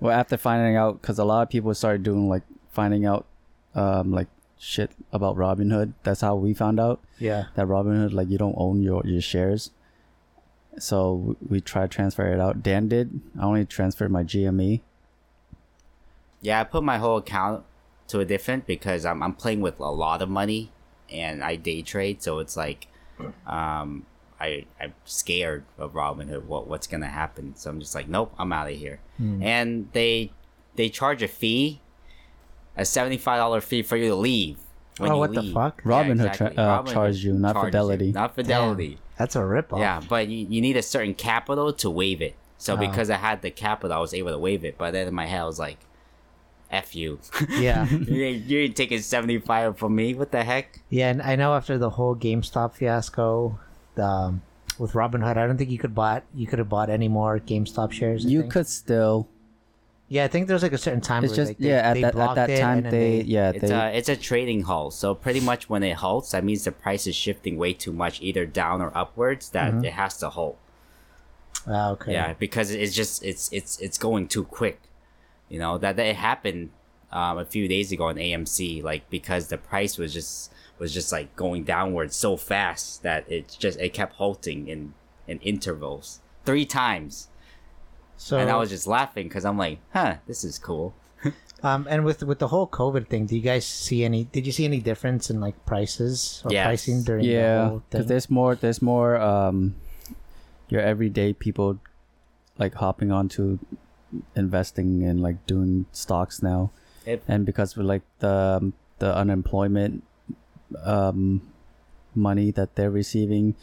[0.00, 2.42] Well, after finding out, because a lot of people started doing like
[2.72, 3.26] finding out,
[3.74, 4.28] um, like
[4.62, 5.94] shit about Robinhood.
[6.02, 7.44] That's how we found out Yeah.
[7.54, 9.70] that Robinhood, like you don't own your your shares.
[10.78, 12.62] So we, we tried to transfer it out.
[12.62, 13.20] Dan did.
[13.38, 14.22] I only transferred my.
[14.22, 14.80] GME.
[16.42, 17.64] Yeah, I put my whole account
[18.08, 20.72] to a different because I'm I'm playing with a lot of money
[21.10, 22.86] and I day trade, so it's like
[23.46, 24.06] um
[24.40, 27.54] I I'm scared of Robinhood what what's gonna happen.
[27.56, 29.00] So I'm just like, nope, I'm out of here.
[29.18, 30.32] And they
[30.76, 31.80] they charge a fee,
[32.80, 34.58] a seventy five dollar fee for you to leave.
[34.98, 35.54] When Oh, you what the leave.
[35.54, 35.82] fuck?
[35.82, 38.12] Robinhood tra- uh, charged you, not charges Fidelity.
[38.12, 38.98] not Fidelity.
[39.18, 39.78] That's a ripoff.
[39.78, 42.34] Yeah, but you, you need a certain capital to waive it.
[42.58, 42.76] So Oh.
[42.76, 44.76] because I had the capital, I was able to waive it.
[44.76, 45.78] But then in my head, I was like,
[46.70, 47.18] "F you."
[47.50, 47.88] Yeah.
[47.88, 50.14] you, ain't, you ain't taking seventy five from me.
[50.14, 50.80] What the heck?
[50.90, 53.58] Yeah, and I know after the whole GameStop fiasco,
[53.96, 54.42] um,
[54.78, 57.92] with Robinhood, I don't think you could bought you could have bought any more GameStop
[57.92, 58.26] shares.
[58.26, 58.52] I You think.
[58.52, 59.28] could still.
[60.12, 61.22] Yeah, I think there's like a certain time.
[61.24, 61.76] It's where, just like, they, yeah.
[61.90, 64.16] At they that at that time, and then they, yeah It's they a it's a
[64.16, 64.92] trading halt.
[64.94, 68.20] So pretty much when it halts, that means the price is shifting way too much,
[68.20, 69.50] either down or upwards.
[69.50, 69.84] That Mm-hmm.
[69.84, 70.58] it has to halt.
[71.66, 72.12] Ah, okay.
[72.12, 74.80] Yeah, because it's just it's it's it's going too quick.
[75.48, 76.70] You know that that it happened
[77.12, 81.12] um, a few days ago on AMC, like because the price was just was just
[81.12, 84.94] like going downwards so fast that it just it kept halting in
[85.28, 87.28] in intervals three times,
[88.20, 90.92] So and I was just laughing because I'm like, huh, this is cool.
[91.64, 94.24] um, and with with the whole COVID thing, do you guys see any?
[94.28, 96.66] Did you see any difference in like prices or Yes.
[96.68, 98.08] pricing during the yeah because thing?
[98.12, 99.74] there's more there's more um
[100.68, 101.80] your everyday people
[102.60, 103.56] like hopping onto
[104.36, 106.70] investing and like doing stocks now
[107.08, 110.04] It, and because with like the the unemployment
[110.84, 111.40] um
[112.14, 113.56] money that they're receiving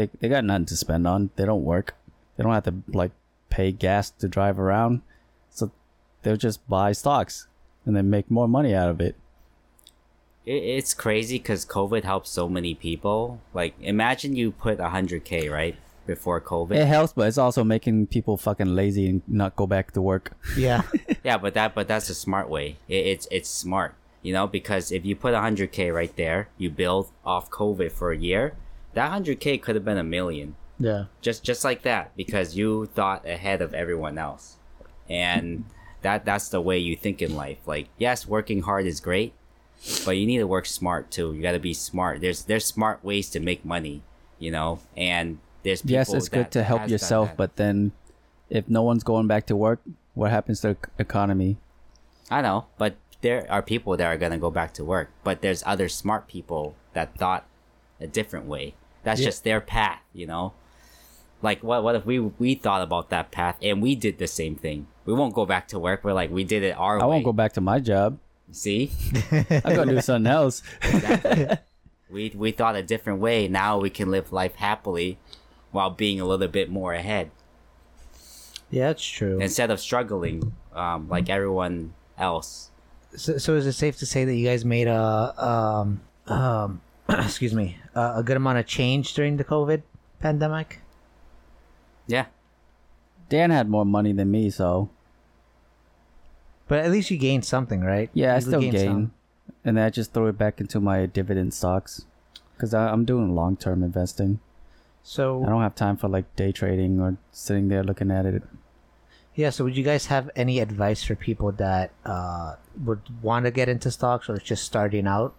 [0.00, 1.92] they they got nothing to spend on they don't work
[2.36, 3.12] they don't have to like
[3.58, 5.02] pay gas to drive around
[5.50, 5.70] so
[6.22, 7.48] they'll just buy stocks
[7.84, 9.14] and then make more money out of it
[10.48, 13.40] it it's crazy because COVID helped so many people.
[13.52, 16.72] Like imagine you put hundred k right before COVID.
[16.72, 20.32] it helps but it's also making people fucking lazy and not go back to work
[20.56, 20.80] yeah,
[21.24, 22.78] Yeah, but that but that's a smart way.
[22.88, 27.12] It, it's it's smart, you know, because if you put 100k right there, you build
[27.24, 28.54] off COVID for a year,
[28.94, 31.04] that 100k could have been a million, yeah.
[31.20, 34.56] just just like that, because you thought ahead of everyone else,
[35.08, 35.64] and
[36.02, 37.58] that that's the way you think in life.
[37.66, 39.32] Like, yes, working hard is great,
[40.04, 41.32] but you need to work smart too.
[41.34, 42.20] You got to be smart.
[42.20, 44.02] There's there's smart ways to make money,
[44.38, 47.90] you know, and there's people yes it's good to help yourself but then
[48.48, 49.80] if no one's going back to work
[50.14, 51.56] what happens to the economy
[52.30, 55.10] I know, but there are people that are gonna go back to work.
[55.24, 57.46] But there's other smart people that thought
[58.00, 58.74] a different way.
[59.02, 59.26] That's Yeah.
[59.26, 60.52] just their path, you know.
[61.42, 61.82] Like what?
[61.84, 64.86] What if we we thought about that path and we did the same thing?
[65.04, 66.02] We won't go back to work.
[66.04, 67.08] We're like we did it our i way.
[67.10, 68.18] won't go back to my job
[68.50, 68.90] See,
[69.30, 70.62] I'm gonna do something else
[72.10, 73.46] we we thought a different way.
[73.46, 75.18] Now we can live life happily,
[75.70, 77.30] while being a little bit more ahead
[78.70, 79.38] Yeah, that's true.
[79.38, 82.70] instead of struggling um, like everyone else.
[83.16, 87.52] So, so is it safe to say that you guys made a um um excuse
[87.54, 89.82] me uh, a good amount of change during the COVID
[90.20, 90.80] pandemic?
[92.08, 92.26] Yeah,
[93.28, 94.88] dan had more money than me so
[96.68, 98.10] But at least you gained something, right?
[98.14, 99.12] yeah i You still gained gain some.
[99.64, 102.04] and then i just throw it back into my dividend stocks
[102.54, 104.40] because i'm doing long-term investing
[105.02, 108.42] So i don't have time for like day trading or sitting there looking at it
[109.38, 113.52] Yeah, so would you guys have any advice for people that uh, would want to
[113.54, 115.30] get into stocks or just starting out?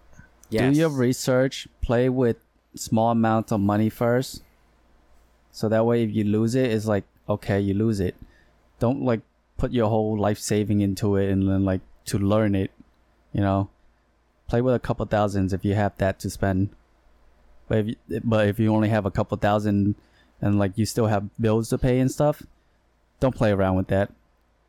[0.48, 0.72] yes.
[0.72, 2.38] do your research play with
[2.74, 4.40] small amounts of money first
[5.52, 8.16] So that way, if you lose it, it's like okay, you lose it.
[8.78, 9.20] Don't like
[9.56, 12.70] put your whole life saving into it and then like to learn it.
[13.32, 13.70] You know,
[14.48, 16.70] play with a couple thousands if you have that to spend.
[17.68, 19.94] But if you, but if you only have a couple thousand
[20.40, 22.42] and like you still have bills to pay and stuff,
[23.20, 24.10] don't play around with that.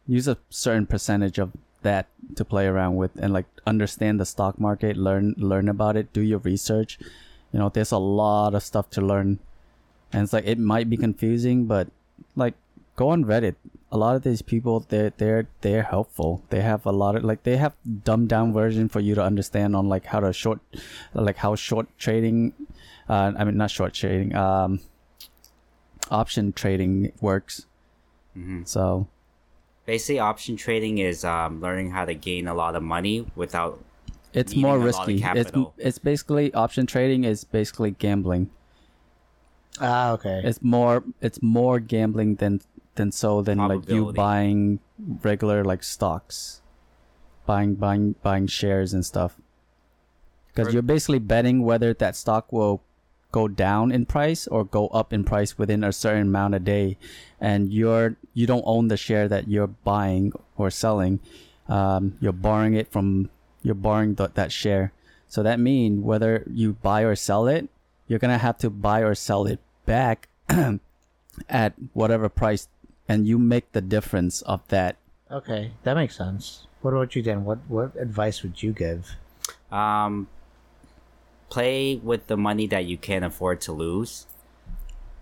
[0.07, 1.51] Use a certain percentage of
[1.81, 6.13] that to play around with and like understand the stock market, learn learn about it,
[6.13, 6.99] do your research.
[7.51, 9.39] You know, there's a lot of stuff to learn.
[10.13, 11.87] And it's like it might be confusing, but
[12.35, 12.55] like
[12.95, 13.55] go on Reddit.
[13.91, 16.43] A lot of these people they're they're they're helpful.
[16.49, 19.75] They have a lot of like they have dumbed down version for you to understand
[19.75, 20.59] on like how to short
[21.13, 22.53] like how short trading
[23.09, 24.79] uh I mean not short trading, um
[26.09, 27.65] option trading works.
[28.37, 28.67] Mhm.
[28.67, 29.07] So
[29.85, 33.83] Basically, option trading is um, learning how to gain a lot of money without.
[34.31, 35.23] it's more a lot of risky.
[35.35, 38.49] It's it's basically option trading is basically gambling.
[39.79, 40.41] Ah, okay.
[40.43, 42.61] It's more it's more gambling than
[42.95, 44.79] than so than like you buying
[45.23, 46.61] regular like stocks,
[47.45, 49.37] buying buying buying shares and stuff.
[50.53, 52.83] Because you're basically betting whether that stock will
[53.31, 56.97] go down in price or go up in price within a certain amount a day,
[57.39, 61.19] and you're you don't own the share that you're buying or selling.
[61.69, 63.29] Um, you're borrowing it from
[63.63, 64.91] you're borrowing th- that share.
[65.29, 67.69] So that means whether you buy or sell it,
[68.11, 70.27] you're gonna have to buy or sell it back
[71.49, 72.67] at whatever price,
[73.07, 74.97] and you make the difference of that.
[75.31, 76.67] Okay, that makes sense.
[76.81, 77.45] What about you, Dan?
[77.45, 79.15] What what advice would you give?
[79.71, 80.27] Um,
[81.49, 84.27] play with the money that you can't afford to lose.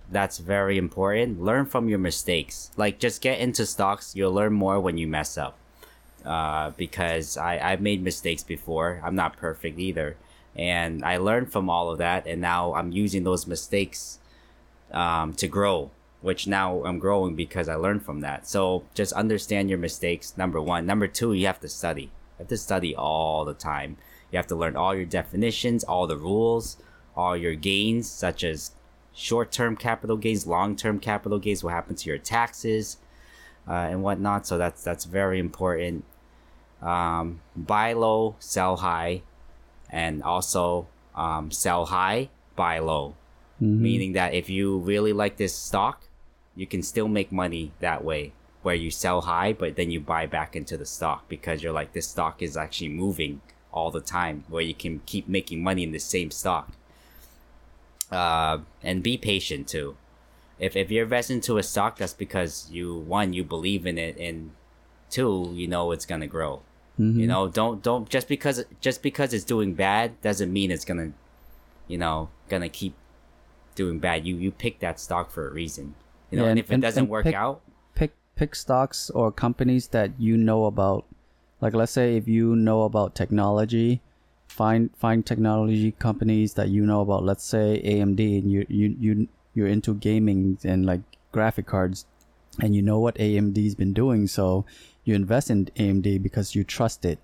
[0.09, 1.43] That's very important.
[1.43, 2.71] Learn from your mistakes.
[2.75, 4.15] Like, just get into stocks.
[4.15, 5.59] You'll learn more when you mess up.
[6.25, 8.99] Uh, because I, I've made mistakes before.
[9.03, 10.17] I'm not perfect either.
[10.55, 12.27] And I learned from all of that.
[12.27, 14.19] And now I'm using those mistakes
[14.91, 15.91] um, to grow,
[16.21, 18.47] which now I'm growing because I learned from that.
[18.47, 20.85] So just understand your mistakes, number one.
[20.85, 22.03] Number two, you have to study.
[22.03, 23.97] You have to study all the time.
[24.31, 26.77] You have to learn all your definitions, all the rules,
[27.15, 28.71] all your gains, such as
[29.13, 32.97] short term capital gains, long term capital gains, what happens to your taxes,
[33.67, 34.47] uh, and whatnot.
[34.47, 36.05] So that's that's very important.
[36.81, 39.23] Um, buy low, sell high,
[39.89, 43.15] and also um, sell high, buy low
[43.61, 43.79] Mhm.
[43.79, 46.07] meaning that if you really like this stock,
[46.55, 48.31] you can still make money that way,
[48.63, 51.91] where you sell high, but then you buy back into the stock because you're like,
[51.91, 53.41] this stock is actually moving
[53.73, 56.71] all the time, where you can keep making money in the same stock.
[58.11, 59.95] Uh, and be patient too.
[60.57, 64.17] If, if you invest into a stock, that's because you one you believe in it,
[64.17, 64.51] and
[65.09, 66.61] two you know it's gonna grow.
[66.99, 67.15] Mhm.
[67.19, 71.11] You know, don't don't just because just because it's doing bad doesn't mean it's gonna,
[71.87, 72.93] you know, gonna keep
[73.75, 74.25] doing bad.
[74.25, 75.95] You you pick that stock for a reason.
[76.29, 77.61] You know, Yeah, and, and- if it and- doesn't and work pick- out,
[77.95, 81.05] pick pick stocks or companies that you know about.
[81.61, 84.01] Like let's say if you know about technology,
[84.47, 87.23] find find technology companies that you know about.
[87.23, 92.05] Let's say AMD and you you you you're into gaming and like graphic cards
[92.61, 94.65] and you know what AMD's been doing, so
[95.09, 97.19] you invest in AMD because you trust it.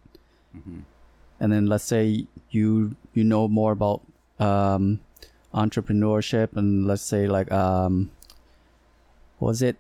[1.40, 4.02] And then let's say you you know more about
[4.40, 5.00] um
[5.54, 8.10] entrepreneurship and let's say like um
[9.40, 9.78] was it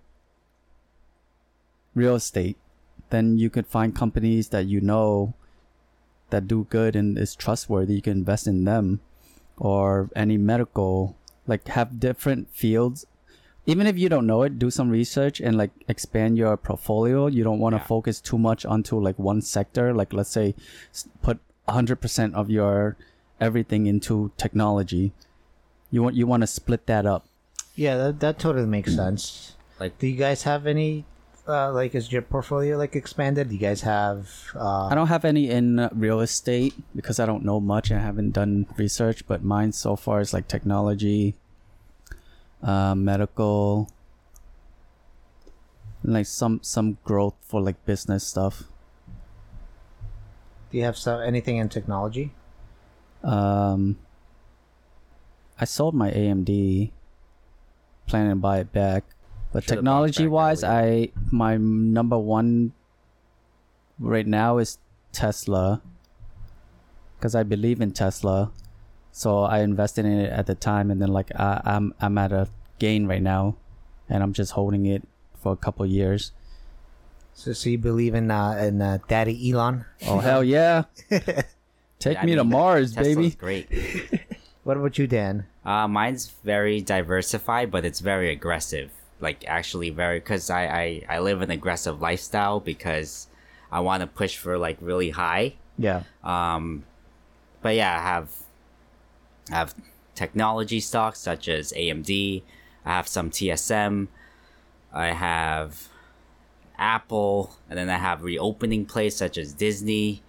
[1.95, 2.57] real estate,
[3.09, 5.33] then you could find companies that you know
[6.29, 7.95] that do good and is trustworthy.
[7.95, 8.99] You can invest in them,
[9.57, 11.15] or any medical,
[11.47, 13.07] like have different fields.
[13.65, 17.25] Even if you don't know it, do some research and like expand your portfolio.
[17.27, 17.87] You don't want to Yeah.
[17.87, 19.93] focus too much onto like one sector.
[19.93, 20.53] Like let's say,
[20.93, 22.95] s- put hundred percent of your
[23.41, 25.13] everything into technology.
[25.89, 27.25] You want you want to split that up.
[27.75, 29.55] Yeah, that that totally makes sense.
[29.79, 31.05] Like- do you guys have any?
[31.47, 33.49] Uh, like, is your portfolio like expanded?
[33.49, 34.29] Do you guys have?
[34.55, 37.91] Uh, I don't have any in uh, real estate because I don't know much.
[37.91, 41.35] I haven't done research, but mine so far is like technology,
[42.63, 43.89] uh, medical,
[46.03, 48.63] and like some some growth for like business stuff.
[50.75, 52.33] do you have some, anything in technology?
[53.23, 53.97] Um,
[55.57, 56.91] I sold my AMD,
[58.07, 59.05] planning to buy it back.
[59.53, 60.63] But Should've technology back wise.
[60.65, 62.73] I my number one
[63.99, 64.77] right now is
[65.13, 65.81] Tesla
[67.17, 68.51] because I believe in Tesla.
[69.15, 72.33] So I invested in it at the time, and then like I, I'm I'm at
[72.33, 72.49] a
[72.79, 73.55] gain right now,
[74.09, 75.07] and I'm just holding it
[75.41, 76.33] for a couple years.
[77.33, 79.85] So, so you believe in uh, in uh, Daddy Elon?
[80.05, 80.83] Oh hell yeah!
[81.09, 83.31] Take Yeah, I me to Mars, Tesla's baby.
[83.39, 83.67] great.
[84.65, 85.45] What about you, Dan?
[85.63, 88.89] Uh, mine's very diversified, but it's very aggressive.
[89.21, 93.27] Like actually very, because I, I I live an aggressive lifestyle because
[93.71, 95.53] I want to push for like really high.
[95.77, 96.01] Yeah.
[96.23, 96.83] Um,
[97.61, 98.27] but yeah, I have
[99.51, 99.75] I have
[100.15, 102.41] technology stocks such as AMD.
[102.85, 104.07] I have some TSM.
[104.93, 105.89] I have
[106.77, 110.21] Apple, and then I have reopening plays such as Disney.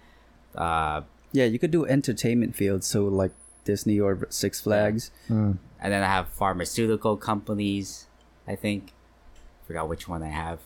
[0.55, 1.01] Uh,
[1.33, 3.31] Yeah, you could do entertainment fields, so like
[3.65, 5.11] Disney or Six Flags.
[5.29, 8.07] and then I have pharmaceutical companies.
[8.47, 8.93] I think,
[9.65, 10.59] forgot which one I have.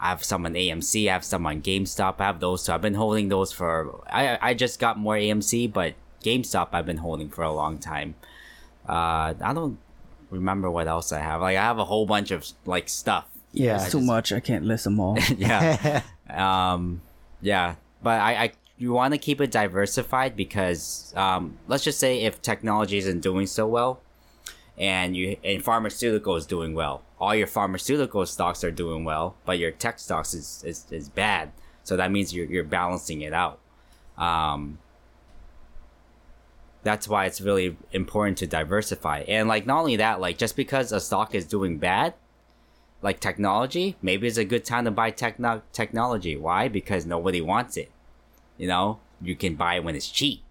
[0.00, 1.08] I have some on AMC.
[1.08, 2.16] I have some on GameStop.
[2.20, 2.64] I have those.
[2.64, 4.02] So I've been holding those for.
[4.10, 5.94] I I just got more AMC, but
[6.26, 8.16] GameStop I've been holding for a long time.
[8.88, 9.78] Uh, I don't
[10.30, 11.40] remember what else I have.
[11.40, 13.26] Like I have a whole bunch of like stuff.
[13.52, 13.76] Yeah.
[13.76, 14.32] It's too much.
[14.32, 15.16] I can't list them all.
[15.36, 16.02] yeah.
[16.30, 17.00] um,
[17.40, 22.22] yeah, but I, I you want to keep it diversified because um, let's just say
[22.22, 24.00] if technology isn't doing so well,
[24.78, 29.58] and you and pharmaceutical is doing well, all your pharmaceutical stocks are doing well, but
[29.58, 31.52] your tech stocks is is, is bad.
[31.84, 33.60] So that means you're you're balancing it out.
[34.18, 34.78] Um,
[36.86, 39.20] that's why it's really important to diversify.
[39.28, 42.14] And like not only that, like just because a stock is doing bad,
[43.02, 46.36] like technology, maybe it's a good time to buy techno- technology.
[46.36, 46.68] Why?
[46.68, 47.90] Because nobody wants it.
[48.56, 50.42] You know, you can buy it when it's cheap.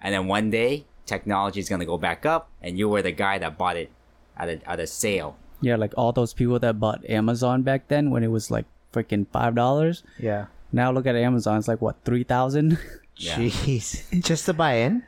[0.00, 3.12] And then one day, technology is going to go back up, and you were the
[3.12, 3.90] guy that bought it
[4.36, 5.36] at a, at a sale.
[5.60, 9.26] yeah, like all those people that bought Amazon back then when it was like freaking
[9.30, 10.02] five dollars.
[10.18, 10.46] Yeah.
[10.72, 11.58] Now look at Amazon.
[11.58, 12.78] It's like what three thousand.
[13.20, 13.36] Yeah.
[13.36, 14.24] Jeez.
[14.24, 15.02] Just to buy in?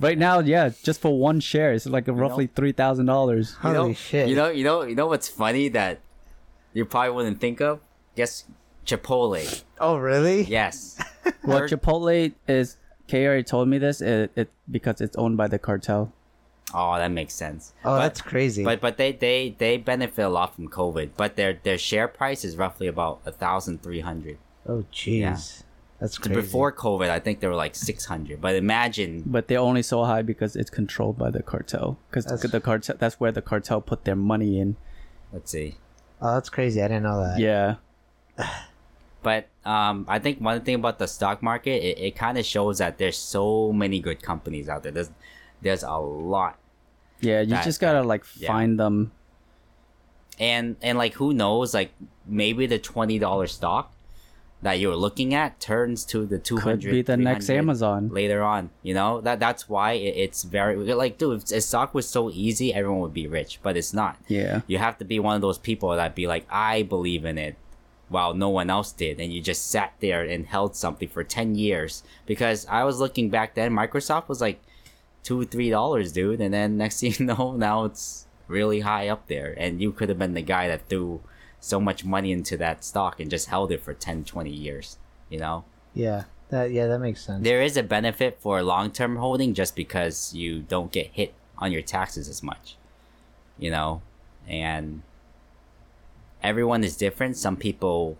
[0.00, 3.56] Right now, yeah, just for one share, it's like roughly three thousand dollars.
[3.64, 4.28] You know, Holy shit.
[4.28, 6.00] You know, you know, you know what's funny that
[6.72, 7.80] you probably wouldn't think of?
[8.16, 8.44] Guess
[8.86, 9.62] Chipotle.
[9.80, 10.42] Oh, really?
[10.42, 10.98] Yes.
[11.44, 12.76] Well, Chipotle is.
[13.08, 14.00] Kay already told me this.
[14.00, 16.12] It, it because it's owned by the cartel.
[16.74, 17.72] Oh, that makes sense.
[17.84, 18.64] Oh, But- that's crazy.
[18.64, 21.10] But but they, they they benefit a lot from COVID.
[21.16, 24.38] But their their share price is roughly about a thousand three hundred.
[24.68, 25.20] oh, jeez.
[25.20, 25.38] Yeah.
[26.00, 26.40] That's crazy.
[26.40, 28.40] Before COVID, I think they were like six hundred.
[28.40, 31.98] But imagine, But they're only so high because it's controlled by the cartel.
[32.10, 34.76] Because That's- the cartel, that's where the cartel put their money in.
[35.32, 35.76] let's see.
[36.20, 36.80] Oh, that's crazy.
[36.82, 37.38] I didn't know that.
[37.38, 37.76] Yeah.
[39.22, 42.78] But um, I think one thing about the stock market, it, it kind of shows
[42.78, 44.92] that there's so many good companies out there.
[44.92, 45.10] There's
[45.62, 46.58] there's a lot,
[47.20, 48.46] Yeah, you That- just gotta like yeah.
[48.46, 49.10] find them.
[50.38, 51.90] and and like who knows, like
[52.24, 53.92] maybe the twenty dollar stock
[54.66, 58.08] that you're looking at turns to the 200 Could be the next Amazon.
[58.08, 58.70] later on.
[58.82, 61.40] You know that that's why it, it's very like dude.
[61.40, 64.16] If, if stock was so easy, everyone would be rich, but it's not.
[64.26, 64.62] Yeah.
[64.66, 67.54] You have to be one of those people that be like, I believe in it,
[68.08, 71.54] while no one else did, and you just sat there and held something for ten
[71.54, 72.02] years.
[72.26, 74.60] Because I was looking back then, Microsoft was like
[75.22, 79.28] two, three dollars, dude, and then next thing you know, now it's really high up
[79.28, 81.20] there, and you could have been the guy that threw
[81.66, 84.98] so much money into that stock and just held it for 10, 20 years.
[85.28, 85.64] You know,
[85.94, 86.24] Yeah.
[86.50, 87.42] That yeah, that makes sense.
[87.42, 91.72] there is a benefit for long term holding just because you don't get hit on
[91.72, 92.76] your taxes as much.
[93.58, 94.02] You know,
[94.46, 95.02] and
[96.40, 97.36] everyone is different.
[97.36, 98.16] Some people,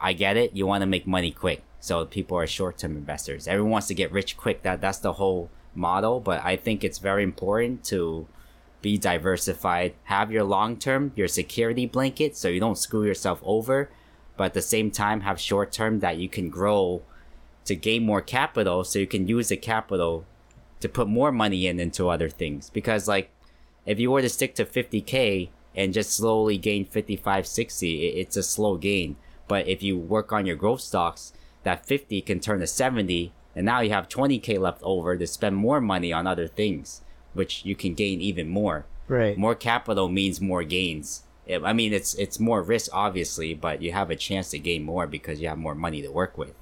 [0.00, 0.54] I get it.
[0.54, 3.48] You want to make money quick, so people are short term investors.
[3.48, 4.62] Everyone wants to get rich quick.
[4.62, 6.20] That that's the whole model.
[6.20, 8.26] But I think it's very important to
[8.82, 9.94] be diversified.
[10.04, 13.88] Have your long term, your security blanket, so you don't screw yourself over.
[14.36, 17.02] But at the same time, have short term that you can grow
[17.64, 20.26] to gain more capital, so you can use the capital
[20.80, 22.68] to put more money in into other things.
[22.70, 23.30] Because like,
[23.86, 28.42] if you were to stick to 50k and just slowly gain 55, 60, it's a
[28.42, 29.16] slow gain.
[29.48, 33.66] But if you work on your growth stocks, that 50 can turn to 70, and
[33.66, 37.02] now you have 20k left over to spend more money on other things,
[37.34, 38.84] which you can gain even more.
[39.08, 39.36] right.
[39.36, 41.22] More capital means more gains.
[41.48, 44.82] I- I mean, it's it's more risk obviously, but you have a chance to gain
[44.84, 46.54] more because you have more money to work with.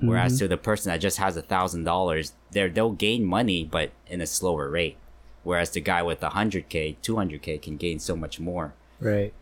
[0.00, 3.90] Whereas to the person that just has a thousand dollars, they they'll gain money, but
[4.08, 4.96] in a slower rate.
[5.44, 8.74] Whereas the guy with a hundred k, two hundred k can gain so much more.
[9.00, 9.32] Right.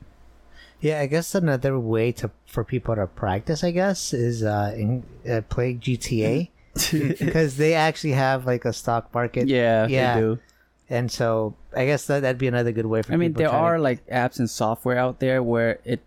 [0.80, 5.02] Yeah, I guess another way to for people to practice, I guess, is uh, in,
[5.28, 6.48] uh play GTA
[7.18, 9.48] because they actually have like a stock market.
[9.48, 10.34] Yeah, Yeah.
[10.90, 10.98] They do.
[10.98, 13.12] and so I guess that that'd be another good way for.
[13.12, 16.00] I mean, people there are to- like apps and software out there where it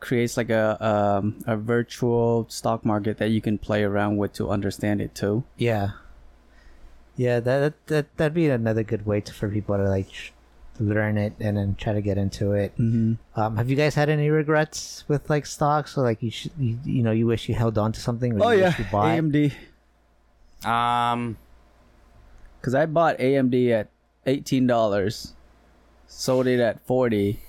[0.00, 4.50] creates like a um, a virtual stock market that you can play around with to
[4.50, 5.44] understand it too.
[5.56, 5.90] yeah,
[7.16, 7.38] yeah.
[7.40, 10.32] That, that that that'd be another good way to for people to like
[10.80, 12.72] learn it and then try to get into it.
[12.78, 13.14] Mm-hmm.
[13.40, 16.78] Um, have you guys had any regrets with like stocks or like you should you,
[16.84, 18.40] you know you wish you held on to something?
[18.40, 19.06] Or Oh you yeah, wish you bought?
[19.16, 19.52] AMD.
[20.64, 21.36] Um,
[22.62, 23.88] Cause I bought AMD at
[24.26, 25.34] eighteen dollars,
[26.06, 27.40] sold it at forty,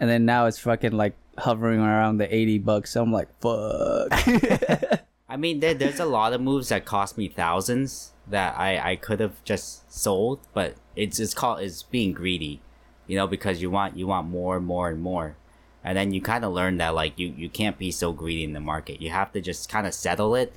[0.00, 2.90] and then now it's fucking like hovering around the eighty bucks.
[2.92, 4.12] So I'm like, fuck.
[5.28, 8.96] I mean, there, there's a lot of moves that cost me thousands that I, I
[8.96, 12.60] could have just sold, but it's it's called it's being greedy,
[13.06, 15.36] you know, because you want you want more and more and more,
[15.82, 18.52] and then you kind of learn that like you you can't be so greedy in
[18.52, 19.00] the market.
[19.00, 20.52] You have to just kind of settle it,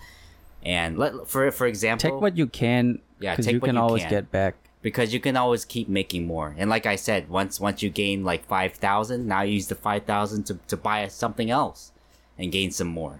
[0.61, 2.99] and let for for example, Take what you can.
[3.21, 4.11] Yeah, because take you what can you always can.
[4.11, 4.55] get back.
[4.85, 6.53] Because you can always keep making more.
[6.59, 9.73] And like I said, once once you gain like five thousand, now you use the
[9.87, 11.91] five thousand to to buy something else,
[12.37, 13.15] and gain some more.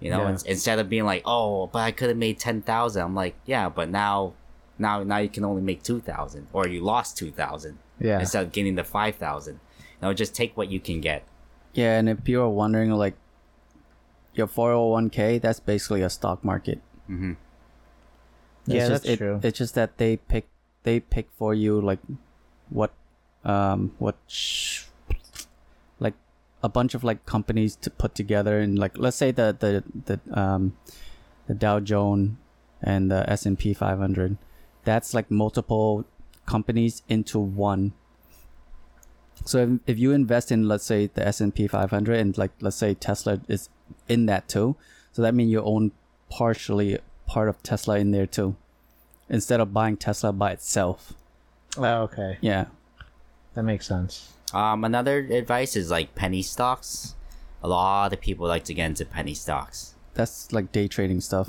[0.00, 0.38] You know, Yeah.
[0.54, 3.02] instead of being like, oh, but I could have made ten thousand.
[3.02, 4.32] I'm like, yeah, but now,
[4.78, 8.18] now now you can only make two thousand, or you lost two thousand Yeah.
[8.20, 9.60] instead of getting the five thousand.
[10.00, 11.20] You know, just take what you can get.
[11.74, 13.16] Yeah, and if you're wondering, like,
[14.34, 16.78] your 401k, that's basically a stock market.
[17.10, 17.32] Mm-hmm.
[18.66, 19.40] Yeah, It's just, that's it- true.
[19.42, 20.46] It's just that they pick
[20.84, 21.98] they pick for you like
[22.70, 22.92] what
[23.44, 24.84] um what sh-
[25.98, 26.14] like
[26.62, 30.40] a bunch of like companies to put together and like let's say the the the
[30.40, 30.76] um
[31.46, 32.36] the Dow Jones
[32.82, 34.38] and the S&P 500
[34.84, 36.04] that's like multiple
[36.46, 37.92] companies into one.
[39.46, 42.94] So if, if you invest in let's say the S&P 500 and like let's say
[42.94, 43.68] Tesla is
[44.08, 44.76] in that too
[45.12, 45.92] so that means you own
[46.30, 48.56] partially part of Tesla in there too
[49.28, 51.12] instead of buying Tesla by itself
[51.76, 52.38] Oh, okay.
[52.40, 52.66] yeah
[53.54, 54.32] That makes sense.
[54.52, 57.14] Um, another advice is like penny stocks.
[57.62, 59.94] A lot of people like to get into penny stocks.
[60.14, 61.48] that's like day trading stuff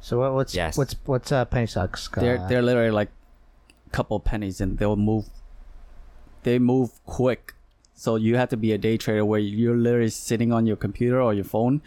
[0.00, 0.76] So what, what's Yes.
[0.78, 2.08] what's what's uh, penny stocks?
[2.14, 3.10] they're uh, they're literally like
[3.86, 5.26] a couple pennies and they'll move
[6.44, 7.54] they move quick
[7.94, 11.20] so you have to be a day trader where you're literally sitting on your computer
[11.20, 11.80] or your phone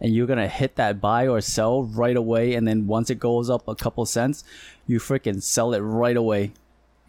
[0.00, 3.48] and you're gonna hit that buy or sell right away and then once it goes
[3.48, 4.44] up a couple cents
[4.86, 6.52] you freaking sell it right away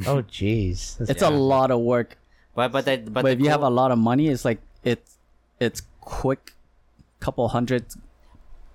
[0.06, 0.98] oh jeez.
[0.98, 2.18] That's- it's a lot of work
[2.56, 4.60] But but the, but, but, the if you have a lot of money it's like
[4.84, 5.18] it's
[5.60, 6.54] it's quick
[7.20, 7.86] couple hundred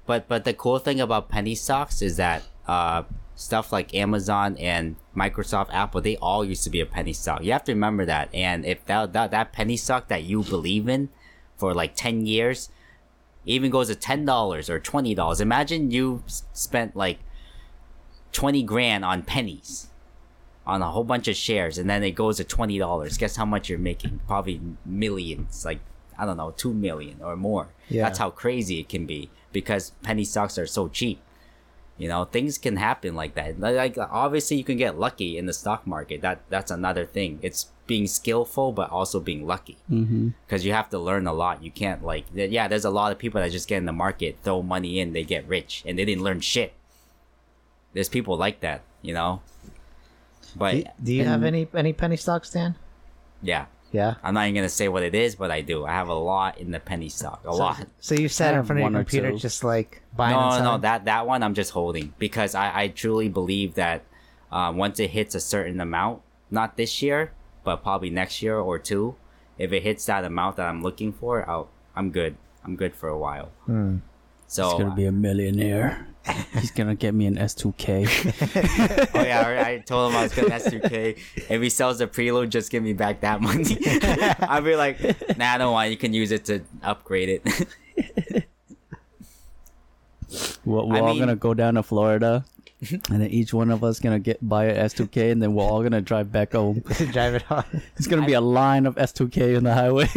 [0.06, 3.02] But but the cool thing about penny stocks is that uh,
[3.34, 7.42] stuff like Amazon and Microsoft, Apple, they all used to be a penny stock.
[7.42, 8.28] You have to remember that.
[8.34, 11.08] And if that that, that penny stock that you believe in
[11.56, 12.68] for like ten years,
[13.44, 15.40] even goes to ten dollars or twenty dollars.
[15.40, 17.18] Imagine you spent like
[18.32, 19.88] twenty grand on pennies.
[20.64, 23.18] On a whole bunch of shares, and then it goes to twenty dollars.
[23.18, 24.20] Guess how much you're making?
[24.28, 25.80] Probably millions, like
[26.16, 27.70] I don't know, two million or more.
[27.88, 28.04] Yeah.
[28.04, 31.20] That's how crazy it can be because penny stocks are so cheap.
[32.02, 33.60] You know, things can happen like that.
[33.60, 36.20] Like obviously, you can get lucky in the stock market.
[36.20, 37.38] That that's another thing.
[37.42, 39.76] It's being skillful, but also being lucky.
[39.88, 40.30] mm-hmm.
[40.44, 41.62] Because you have to learn a lot.
[41.62, 42.66] You can't like, yeah.
[42.66, 45.22] There's a lot of people that just get in the market, throw money in, they
[45.22, 46.72] get rich, and they didn't learn shit.
[47.92, 49.42] There's people like that, you know.
[50.56, 52.74] But do, do you have any any penny stocks, Dan?
[53.42, 54.14] yeah, Yeah.
[54.22, 55.84] I'm not even gonna say what it is, but I do.
[55.84, 57.42] I have a lot in the penny stock.
[57.44, 57.86] A lot.
[58.00, 59.38] So you sat in front of one your computer, two.
[59.38, 62.88] just like buying no, no, no, that that one I'm just holding because I, I
[62.88, 64.04] truly believe that
[64.50, 67.32] um, once it hits a certain amount, not this year,
[67.64, 69.16] but probably next year or two,
[69.58, 72.36] if it hits that amount that I'm looking for, I'll, I'm good.
[72.64, 73.50] I'm good for a while.
[73.66, 73.98] Hmm.
[74.46, 76.06] So He's gonna be a millionaire.
[76.54, 79.10] He's gonna get me an S2K.
[79.14, 81.18] oh yeah, I I told him I was gonna S2K.
[81.50, 83.76] If he sells the preload, just give me back that money.
[84.40, 85.00] I'll be like,
[85.36, 85.88] nah, I don't want.
[85.88, 85.90] it.
[85.90, 88.46] You can use it to upgrade it.
[90.64, 92.44] We're, we're I all mean- gonna go down to Florida,
[93.10, 95.82] and then each one of us gonna get buy a S2K, and then we're all
[95.82, 96.82] gonna drive back home.
[97.10, 97.64] Drive it on.
[97.96, 100.08] It's gonna be a line of S2K on the highway.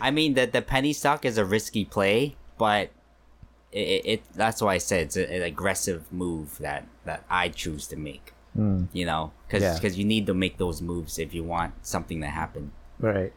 [0.00, 2.90] I mean, the the penny stock is a risky play, but
[3.72, 7.86] it, it, that's why I said it's a, an aggressive move that that I choose
[7.88, 8.32] to make.
[8.54, 8.84] Hmm.
[8.92, 9.90] You know, because Yeah.
[9.90, 12.72] you need to make those moves if you want something to happen.
[12.98, 13.32] Right.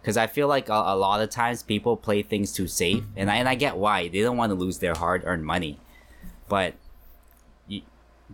[0.00, 3.30] Because I feel like a, a lot of times people play things too safe, and
[3.30, 5.80] I and I get why they don't want to lose their hard earned money,
[6.48, 6.74] but
[7.66, 7.82] you,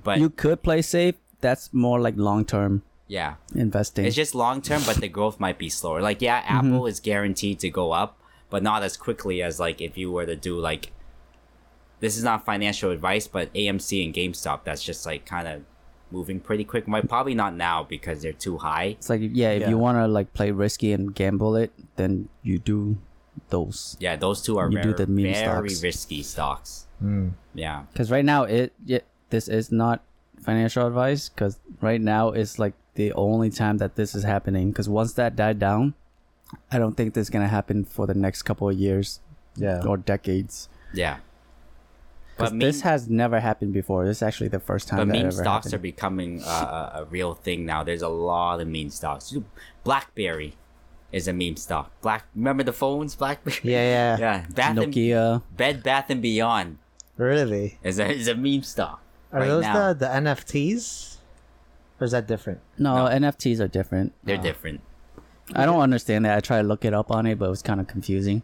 [0.02, 1.14] but you could play safe.
[1.40, 4.04] That's more like long term yeah, investing.
[4.04, 6.00] It's just long term, but the growth might be slower.
[6.00, 8.18] Like, yeah, Apple is guaranteed to go up,
[8.50, 10.92] but not as quickly as like if you were to do like.
[12.00, 15.62] This is not financial advice, but AMC and GameStop, that's just like kind of
[16.10, 16.88] moving pretty quick.
[16.88, 18.96] Might probably not now because they're too high.
[18.98, 19.68] it's like yeah, if Yeah.
[19.70, 22.98] you wanna like play risky and gamble it, then you do
[23.50, 23.96] those.
[24.00, 25.82] Yeah, those two are You do very, the meme very stocks.
[25.82, 26.86] risky stocks.
[26.98, 27.28] Hmm.
[27.54, 30.02] Yeah, Because right now it, it this is not
[30.42, 31.28] financial advice.
[31.28, 34.70] Because right now it's like the only time that this is happening.
[34.70, 35.94] Because once that died down,
[36.72, 39.20] I don't think this is gonna happen for the next couple of years
[39.56, 39.82] Yeah.
[39.86, 40.68] or decades.
[40.92, 41.18] yeah.
[42.40, 44.04] Because But this has never happened before.
[44.06, 47.02] This is actually the first time But that meme ever stocks are becoming uh, a,
[47.02, 47.84] a real thing now.
[47.84, 49.36] There's a lot of meme stocks.
[49.84, 50.54] BlackBerry
[51.12, 51.90] is a meme stock.
[52.00, 52.26] Black.
[52.34, 53.58] Remember the phones, BlackBerry?
[53.62, 54.16] Yeah, yeah.
[54.20, 54.46] Yeah.
[54.54, 55.42] Bath and, Nokia.
[55.56, 56.78] Bed Bath and Beyond
[57.16, 57.78] Really?
[57.82, 59.02] is a is a meme stock.
[59.32, 59.92] Are right those now.
[59.92, 61.18] the the NFTs?
[62.00, 62.60] Or is that different?
[62.78, 63.10] No, No.
[63.10, 64.14] NFTs are different.
[64.24, 64.80] They're different.
[65.54, 66.36] I don't understand that.
[66.36, 68.42] I tried to look it up on it, but it was kind of confusing.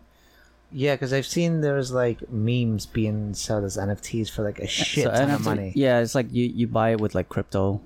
[0.73, 5.05] Yeah, because I've seen there's like memes being sold as NFTs for like a shit
[5.05, 5.73] So ton of money.
[5.75, 7.81] Yeah, it's like you, you buy it with like crypto.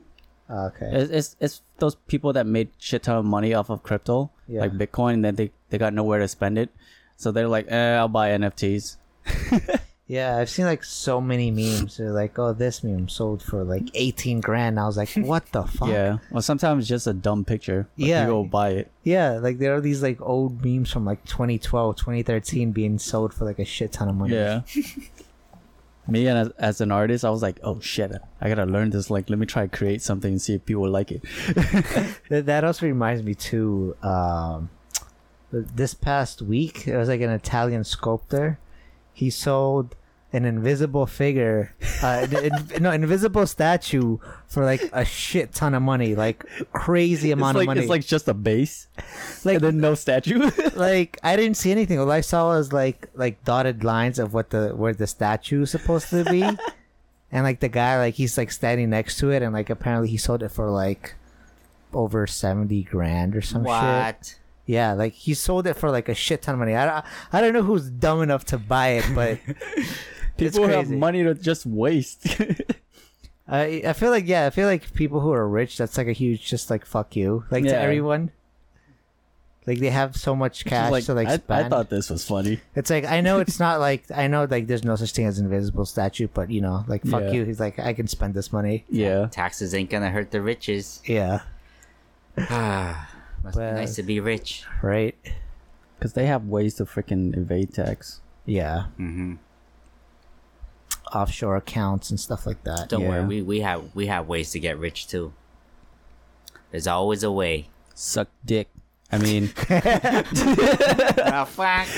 [0.50, 0.90] Okay.
[0.90, 4.62] It's, it's it's those people that made shit ton of money off of crypto, Yeah.
[4.62, 6.70] like Bitcoin, and then they, they got nowhere to spend it.
[7.16, 8.96] So they're like, eh, I'll buy NFTs.
[10.10, 11.98] Yeah, I've seen like so many memes.
[11.98, 14.80] They're like, oh, this meme sold for like 18 grand.
[14.80, 15.88] I was like, what the fuck?
[15.88, 16.18] Yeah.
[16.32, 17.86] Well, sometimes it's just a dumb picture.
[17.94, 18.22] Yeah.
[18.22, 18.90] You go buy it.
[19.04, 23.44] Yeah, like there are these like old memes from like 2012, 2013 being sold for
[23.44, 24.34] like a shit ton of money.
[24.34, 24.62] Yeah.
[26.08, 29.10] Me and as, as an artist, I was like, oh shit, I gotta learn this.
[29.10, 31.22] Like, let me try to create something and see if people like it.
[32.30, 33.94] That, that also reminds me too.
[34.02, 34.70] Um,
[35.52, 38.58] this past week, there was like an Italian sculptor.
[39.12, 39.94] He sold
[40.32, 45.82] an invisible figure, uh, n- n- no, invisible statue for like a shit ton of
[45.82, 47.80] money, like crazy amount like of money.
[47.80, 48.86] it's like just a base,
[49.44, 50.50] Like- and then no statue.
[50.76, 51.98] like I didn't see anything.
[51.98, 55.70] All I saw was like like dotted lines of what the where the statue is
[55.72, 56.42] supposed to be,
[57.32, 60.16] and like the guy like he's like standing next to it, and like apparently he
[60.16, 61.14] sold it for like
[61.92, 64.36] over seventy grand or some shit.
[64.66, 66.76] Yeah, like he sold it for like a shit ton of money.
[66.76, 69.40] I don't, I don't know who's dumb enough to buy it, but
[70.40, 70.96] people have crazy.
[70.96, 72.26] money to just waste.
[73.48, 76.12] I I feel like yeah, I feel like people who are rich, that's like a
[76.12, 77.76] huge just like fuck you, like to Yeah.
[77.80, 78.30] everyone.
[79.66, 81.66] Like they have so much cash like, to like I, spend.
[81.66, 82.60] I thought this was funny.
[82.74, 85.38] It's like I know it's not like I know like there's no such thing as
[85.38, 87.32] invisible statue, but you know, like fuck Yeah.
[87.32, 87.44] you.
[87.44, 88.84] He's like I can spend this money.
[88.88, 89.26] Yeah.
[89.30, 91.02] Taxes ain't gonna hurt the riches.
[91.04, 91.40] Yeah,
[92.38, 93.10] Ah,
[93.44, 94.64] Must Well- be nice to be rich.
[94.82, 95.14] right.
[95.98, 98.22] Because they have ways to freaking evade tax.
[98.46, 99.34] Yeah, hmm
[101.14, 102.88] offshore accounts and stuff like that.
[102.88, 105.32] Don't worry, we, we have we have ways to get rich too.
[106.70, 107.68] There's always a way.
[107.94, 108.68] Suck dick.
[109.12, 109.48] I mean,
[111.48, 111.88] fuck.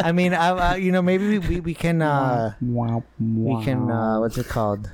[0.00, 3.90] I mean, I, I you know maybe we, we, we can uh wow, we can
[3.90, 4.90] uh what's it called?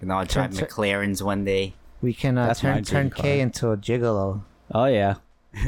[0.00, 1.74] And I'll drive Turn- turn- McLarens one day.
[2.02, 3.42] We can uh, turn turn dream K car.
[3.42, 4.42] into a gigolo.
[4.72, 5.14] Oh yeah.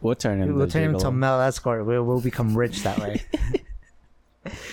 [0.00, 0.54] we'll turn him.
[0.54, 1.86] We'll to turn him into a male escort.
[1.86, 3.22] We'll, we'll become rich that way.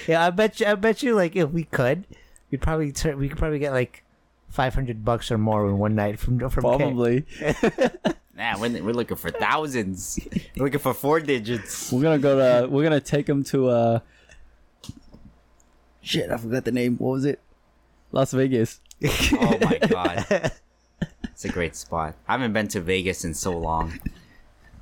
[0.07, 0.65] yeah, I bet you.
[0.67, 1.13] I bet you.
[1.15, 2.05] Like, if we could,
[2.51, 3.17] we'd probably turn.
[3.19, 4.03] We could probably get like
[4.49, 7.25] five hundred bucks or more in one night from from Probably.
[8.37, 10.19] Nah, we're, we're looking for thousands.
[10.55, 11.91] we're looking for four digits.
[11.91, 12.67] We're gonna go to.
[12.69, 13.67] We're gonna take them to.
[13.69, 13.99] uh
[16.01, 16.97] Shit, I forgot the name.
[16.97, 17.39] What was it?
[18.11, 18.79] Las Vegas.
[19.33, 20.51] Oh my god.
[21.31, 22.13] It's a great spot.
[22.27, 23.99] I haven't been to Vegas in so long.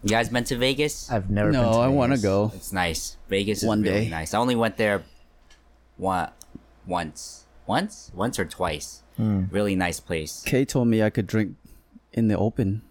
[0.03, 1.09] You guys been to Vegas?
[1.09, 1.51] I've never.
[1.51, 2.51] been No, to I want to go.
[2.55, 3.17] It's nice.
[3.29, 4.09] Vegas is One really day.
[4.09, 4.33] nice.
[4.33, 5.03] I only went there
[5.97, 6.29] one
[6.85, 7.45] once.
[7.67, 8.11] Once?
[8.13, 9.01] Once or twice.
[9.17, 9.45] Hmm.
[9.49, 10.43] Really nice place.
[10.45, 11.55] Kay told me I could drink
[12.13, 12.81] in the open,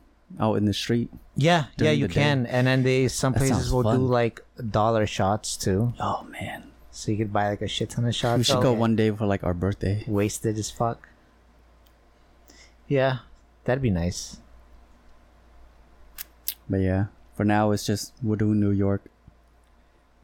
[0.41, 1.11] out in the street.
[1.37, 2.21] Yeah, yeah, you the day.
[2.21, 2.47] can.
[2.47, 4.41] And then they some That places sounds will do like
[4.71, 8.39] dollar shots too, Oh man, so you could buy like a shit ton of shots.
[8.39, 8.79] we should Oh, go okay.
[8.79, 10.05] one day for like our birthday.
[10.09, 11.09] wasted as fuck.
[12.89, 13.19] Yeah,
[13.65, 14.39] that'd be nice.
[16.69, 19.03] But yeah, for now it's just we're doing New York.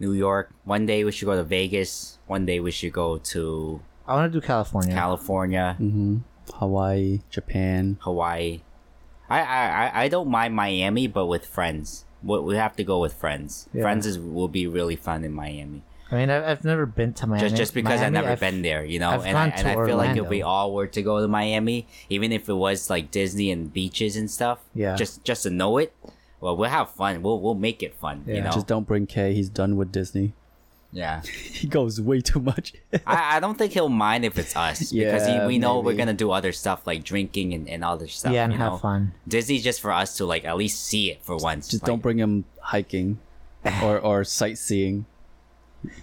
[0.01, 0.51] New York.
[0.65, 2.19] One day we should go to Vegas.
[2.27, 4.95] One day we should go to I want to do California.
[4.95, 6.19] California, hmm
[6.55, 7.99] Hawaii, Japan.
[8.01, 8.63] Hawaii.
[9.29, 12.05] I, I, I- I don't mind Miami, but with friends.
[12.23, 13.69] We we have to go with friends.
[13.73, 13.83] Yeah.
[13.83, 15.85] Friends is, will be really fun in Miami.
[16.11, 17.41] I mean, I, I've never been to Miami.
[17.47, 19.59] just just because Miami, I've never I've- been there, you know, I've and I, gone
[19.59, 22.49] and I to feel like if we all were to go to Miami, even if
[22.49, 24.97] it was like Disney and beaches and stuff, Yeah.
[24.97, 25.95] just just to know it,
[26.41, 27.23] well, we'll have fun.
[27.23, 28.45] We'll we'll make it fun, you Yeah.
[28.45, 28.51] know.
[28.53, 29.35] Just don't bring Kay.
[29.35, 30.33] He's done with Disney.
[30.93, 31.23] yeah,
[31.61, 32.73] He goes way too much.
[33.07, 36.13] I, I don't think he'll mind if it's us because he, we know we're gonna
[36.15, 38.33] do other stuff like drinking and, and other stuff.
[38.33, 38.79] yeah, and you have know?
[38.79, 39.13] fun.
[39.29, 41.69] Disney's just for us to like at least see it for once.
[41.69, 43.19] Just like, don't bring him hiking
[43.83, 45.07] or or sightseeing.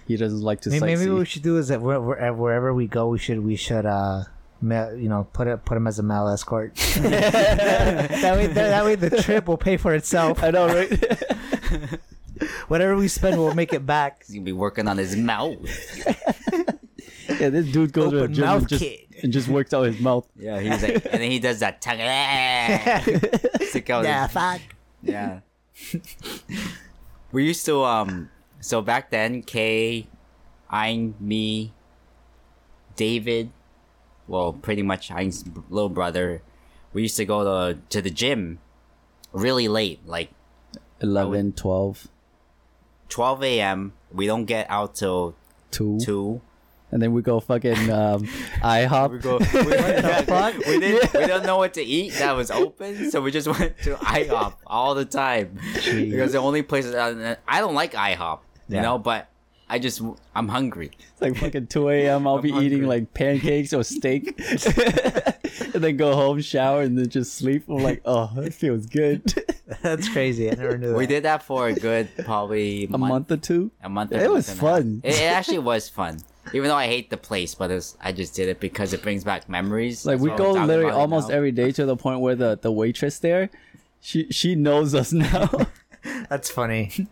[0.08, 0.98] He doesn't like to Maybe, sightsee.
[0.98, 3.54] maybe what we should do is that where, where, wherever we go, we should we
[3.56, 4.24] should uh, ma-
[4.62, 6.74] you know, put it put him as a male escort.
[6.96, 10.42] that way, that, that way, the trip will pay for itself.
[10.42, 12.00] I know, right?
[12.68, 14.24] Whatever we spend, we'll make it back.
[14.26, 15.56] He's gonna be working on his mouth.
[17.40, 19.00] yeah, this dude goes to a Open gym mouth and just, kid.
[19.22, 20.26] and just works out his mouth.
[20.36, 21.98] Yeah, he's like, and then he does that tongue.
[23.66, 24.60] Stick out his- Yeah, fuck.
[25.02, 25.40] Yeah.
[27.32, 28.30] we used to um
[28.60, 30.08] so back then Kay
[30.72, 31.72] Aing, me,
[32.96, 33.50] David,
[34.28, 35.10] well, pretty much
[35.42, 36.42] b- little brother,
[36.92, 38.60] we used to go to to the gym
[39.32, 40.30] really late, like
[41.00, 42.08] 11, 12,
[43.08, 43.92] 12 a.m.
[44.12, 45.34] We don't get out till
[45.72, 45.98] 2.
[46.00, 46.40] two.
[46.90, 48.24] And then we go fucking um,
[48.62, 49.10] IHOP.
[49.12, 49.36] We go.
[49.38, 51.12] We, we didn't.
[51.12, 54.54] We don't know what to eat that was open, so we just went to IHOP
[54.66, 58.82] all the time because the only places I don't like IHOP, you Yeah.
[58.82, 59.28] know, but
[59.70, 60.00] I just
[60.34, 60.90] I'm hungry.
[61.12, 62.26] It's like fucking 2 a.m.
[62.26, 64.38] I'll be eating like pancakes or steak.
[65.74, 67.64] and then go home, shower, and then just sleep.
[67.68, 69.22] I'm like, oh, that feels good.
[69.82, 70.50] That's crazy.
[70.50, 70.96] I never knew that.
[70.96, 73.70] We did that for a good probably a month or two.
[73.82, 74.12] a month.
[74.12, 74.76] It was month and a half.
[74.76, 75.00] fun.
[75.04, 76.20] It, it actually was fun,
[76.54, 79.22] even though I hate the place, but it's, I just did it because it brings
[79.22, 80.06] back memories.
[80.06, 81.34] Like That's we go literally almost now.
[81.34, 83.50] every day to the point where the, the waitress there,
[84.00, 85.50] she she knows us now.
[86.30, 87.08] That's funny.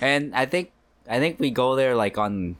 [0.00, 0.72] And I think
[1.12, 2.56] I think we go there like on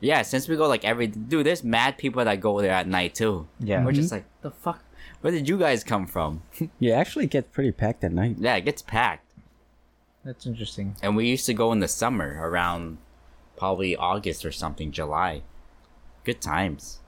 [0.00, 3.14] yeah, since we go like every dude, there's mad people that go there at night
[3.14, 3.46] too.
[3.58, 3.84] Yeah.
[3.84, 4.16] We're just mm-hmm.
[4.16, 4.82] like the fuck
[5.20, 6.42] where did you guys come from?
[6.78, 8.36] yeah, actually it gets pretty packed at night.
[8.38, 9.26] yeah, it gets packed.
[10.24, 10.96] That's interesting.
[11.02, 12.98] And we used to go in the summer around
[13.56, 15.42] probably August or something, July.
[16.24, 17.00] Good times.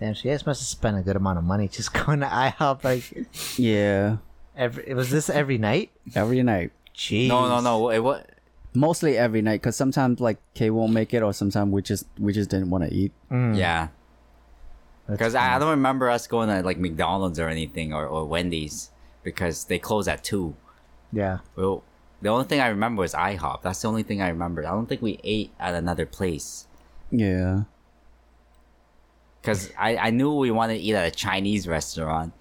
[0.00, 2.26] Damn, so you guys must have spent a good amount of money just going to
[2.26, 2.84] IHOP.
[2.84, 4.18] Like Yeah,
[4.56, 5.90] every was this every night?
[6.14, 6.70] every night.
[6.94, 7.28] Jeez.
[7.28, 7.90] No, no, no.
[7.90, 8.30] It what
[8.74, 12.32] Mostly every night, because sometimes like Kay won't make it, or sometimes we just we
[12.32, 13.12] just didn't want to eat.
[13.30, 13.88] Mm, yeah.
[15.08, 18.90] Because I, I don't remember us going to like McDonald's or anything or, or Wendy's
[19.22, 20.56] because they close at two.
[21.12, 21.38] Yeah.
[21.56, 21.84] Well,
[22.22, 23.62] the only thing I remember was IHOP.
[23.62, 24.66] That's the only thing I remember.
[24.66, 26.66] I don't think we ate at another place
[27.10, 27.64] Yeah,
[29.40, 32.32] because I, I knew we wanted to eat at a Chinese restaurant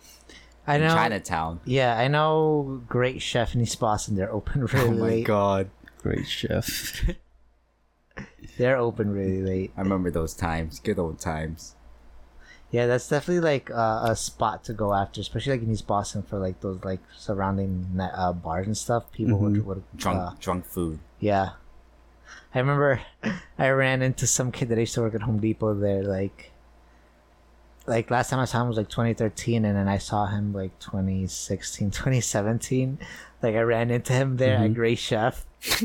[0.66, 0.88] I know.
[0.94, 1.60] Chinatown.
[1.66, 2.82] Yeah, I know.
[2.88, 4.16] Great chef in East Boston.
[4.16, 5.12] They're open really late.
[5.12, 5.70] Oh my god!
[6.04, 7.10] Great chef.
[8.58, 9.72] They're open really late.
[9.76, 10.80] I remember those times.
[10.80, 11.76] Good old times.
[12.70, 16.24] Yeah, that's definitely like uh, a spot to go after, especially like in East Boston
[16.24, 19.12] for like those like surrounding uh, bars and stuff.
[19.12, 21.00] People would, would Drunk uh, drunk food.
[21.20, 21.52] Yeah.
[22.54, 23.02] I remember
[23.58, 26.52] I ran into some kid that I used to work at Home Depot there, like
[27.86, 30.78] like last time I saw him was like 2013 and then I saw him like
[30.80, 32.98] 2016, 2017.
[33.42, 35.46] Like I ran into him there at Great Chef.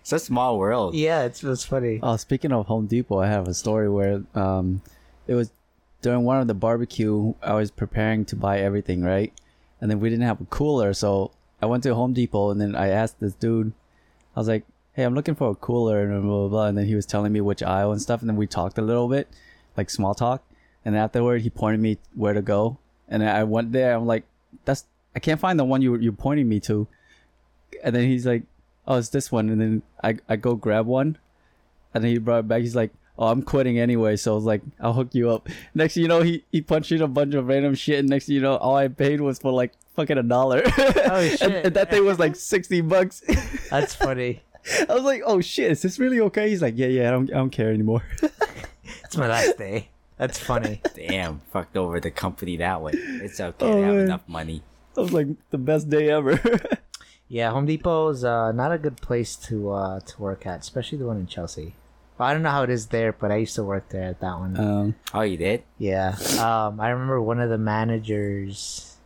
[0.00, 0.94] It's a small world.
[0.94, 2.00] Yeah, it's, it was funny.
[2.02, 4.82] Oh, speaking of Home Depot, I have a story where um,
[5.26, 5.52] it was
[6.02, 7.34] during one of the barbecue.
[7.42, 9.32] I was preparing to buy everything, right?
[9.80, 12.74] And then we didn't have a cooler, so I went to Home Depot and then
[12.74, 13.72] I asked this dude.
[14.34, 14.64] I was like,
[14.94, 16.66] "Hey, I'm looking for a cooler," and blah blah blah.
[16.66, 18.82] And then he was telling me which aisle and stuff, and then we talked a
[18.82, 19.28] little bit,
[19.76, 20.42] like small talk.
[20.84, 22.78] And afterward, he pointed me where to go,
[23.08, 23.94] and I went there.
[23.94, 24.24] I'm like,
[24.64, 26.86] "That's I can't find the one you you're pointing me to."
[27.84, 28.44] And then he's like,
[28.86, 31.18] "Oh, it's this one." And then I I go grab one,
[31.92, 32.62] and then he brought it back.
[32.62, 35.94] He's like, "Oh, I'm quitting anyway." So I was like, "I'll hook you up." Next,
[35.94, 38.36] thing you know, he he punched in a bunch of random shit, and next, thing
[38.36, 40.62] you know, all I paid was for like fucking a dollar.
[41.10, 41.66] Oh, and, shit.
[41.66, 43.22] and that thing was like sixty bucks.
[43.70, 44.42] That's funny.
[44.88, 47.30] I was like, "Oh shit, is this really okay?" He's like, "Yeah, yeah, I don't
[47.30, 48.02] I don't care anymore."
[49.04, 49.90] It's my last day.
[50.20, 50.82] That's funny.
[50.94, 52.92] Damn, fucked over the company that way.
[52.94, 54.04] It's okay Oh, to have man.
[54.04, 54.60] enough money.
[54.94, 56.36] that was like the best day ever.
[57.32, 61.06] Yeah, Home Depot's uh, not a good place to uh, to work at, especially the
[61.06, 61.76] one in Chelsea.
[62.18, 64.18] Well, I don't know how it is there, but I used to work there at
[64.18, 64.58] that one.
[64.58, 65.62] um, Oh, you did?
[65.78, 66.16] yeah.
[66.42, 68.96] Um, I remember one of the managers.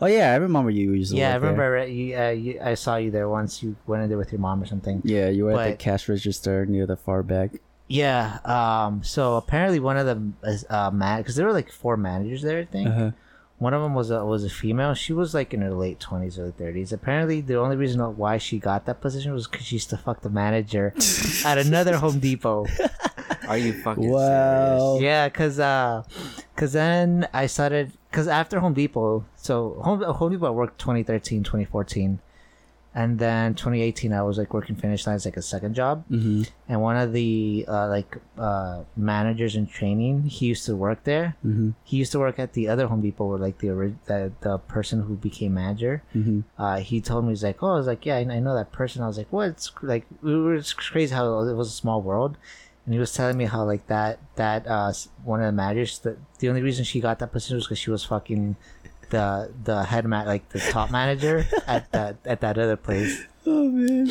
[0.00, 1.50] oh yeah, I remember you used to Yeah, I work there.
[1.70, 2.60] remember you, uh, you.
[2.62, 3.64] I saw you there once.
[3.64, 5.02] You went in there with your mom or something.
[5.04, 7.50] Yeah, you were at the cash register near the far back.
[7.88, 8.38] Yeah.
[8.44, 9.02] Um.
[9.04, 12.60] So apparently one of them is uh man because there were like four managers there.
[12.60, 13.10] I think Uh-huh.
[13.58, 14.94] one of them was a was a female.
[14.94, 16.92] She was like in her late twenties or thirties.
[16.92, 20.22] Apparently the only reason why she got that position was because she used to fuck
[20.22, 20.92] the manager
[21.44, 22.66] at another Home Depot.
[23.48, 24.96] Are you fucking Wow.
[24.96, 25.02] serious?
[25.02, 26.02] Yeah, cause uh,
[26.56, 31.44] cause then I started cause after Home Depot, so Home Home Depot I worked 2013,
[31.44, 32.18] 2014,
[32.96, 36.42] and then 2018 I was like working finish lines like a second job, Mm-hmm.
[36.68, 41.36] and one of the uh, like uh, managers in training, he used to work there.
[41.44, 41.70] Mm-hmm.
[41.84, 43.68] He used to work at the other Home Depot where like the
[44.10, 46.02] the, the person who became manager.
[46.14, 46.40] Mm-hmm.
[46.62, 48.72] Uh, he told me he's like, oh, I was like, yeah, I, I know that
[48.72, 49.02] person.
[49.02, 49.48] I was like, what?
[49.54, 52.38] It's like we were it's crazy how it was a small world.
[52.86, 54.92] And he was telling me how like that that uh
[55.24, 57.90] one of the managers the the only reason she got that position was because she
[57.90, 58.54] was fucking
[59.10, 63.24] the the head man like the top manager at that at that other place.
[63.46, 64.10] Oh man.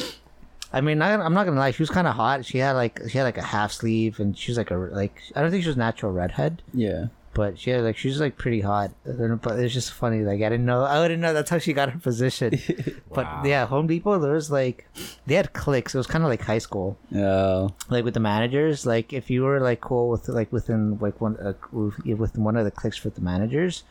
[0.73, 2.43] I mean, I, I'm not gonna lie, she was kind of hot.
[2.45, 5.21] She had like she had like a half sleeve, and she was like a like
[5.35, 7.07] I don't think she was natural redhead, Yeah.
[7.33, 8.91] But yeah, like she's like pretty hot.
[9.05, 10.21] I don't But it's just funny.
[10.21, 10.85] Like I didn't know.
[10.85, 12.57] I didn't know that's how she got her position.
[13.13, 14.19] But yeah, Home Depot.
[14.19, 14.87] There was like
[15.25, 15.93] they had cliques.
[15.93, 16.97] It was kind of like high school.
[17.09, 17.67] Yeah.
[17.89, 18.85] Like with the managers.
[18.85, 22.63] Like if you were like cool with like within like one uh, with one of
[22.63, 23.83] the cliques with the managers,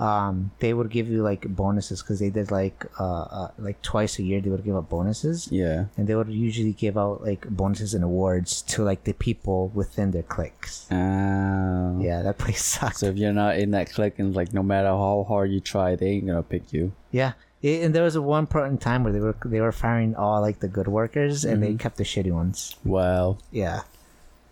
[0.00, 4.18] um, they would give you like bonuses because they did like uh, uh like twice
[4.18, 5.86] a year they would give out bonuses Yeah.
[5.96, 10.10] and they would usually give out like bonuses and awards to like the people within
[10.12, 10.86] their cliques.
[10.90, 12.00] Oh.
[12.00, 12.98] Yeah, that place sucks.
[13.00, 15.96] So if you're not in that clique and like no matter how hard you try,
[15.96, 16.92] they ain't gonna pick you.
[17.12, 19.72] Yeah, It- and there was a one point in time where they were they were
[19.72, 21.76] firing all like the good workers and Mm-hmm.
[21.76, 22.74] they kept the shitty ones.
[22.84, 23.36] Wow.
[23.52, 23.82] Yeah,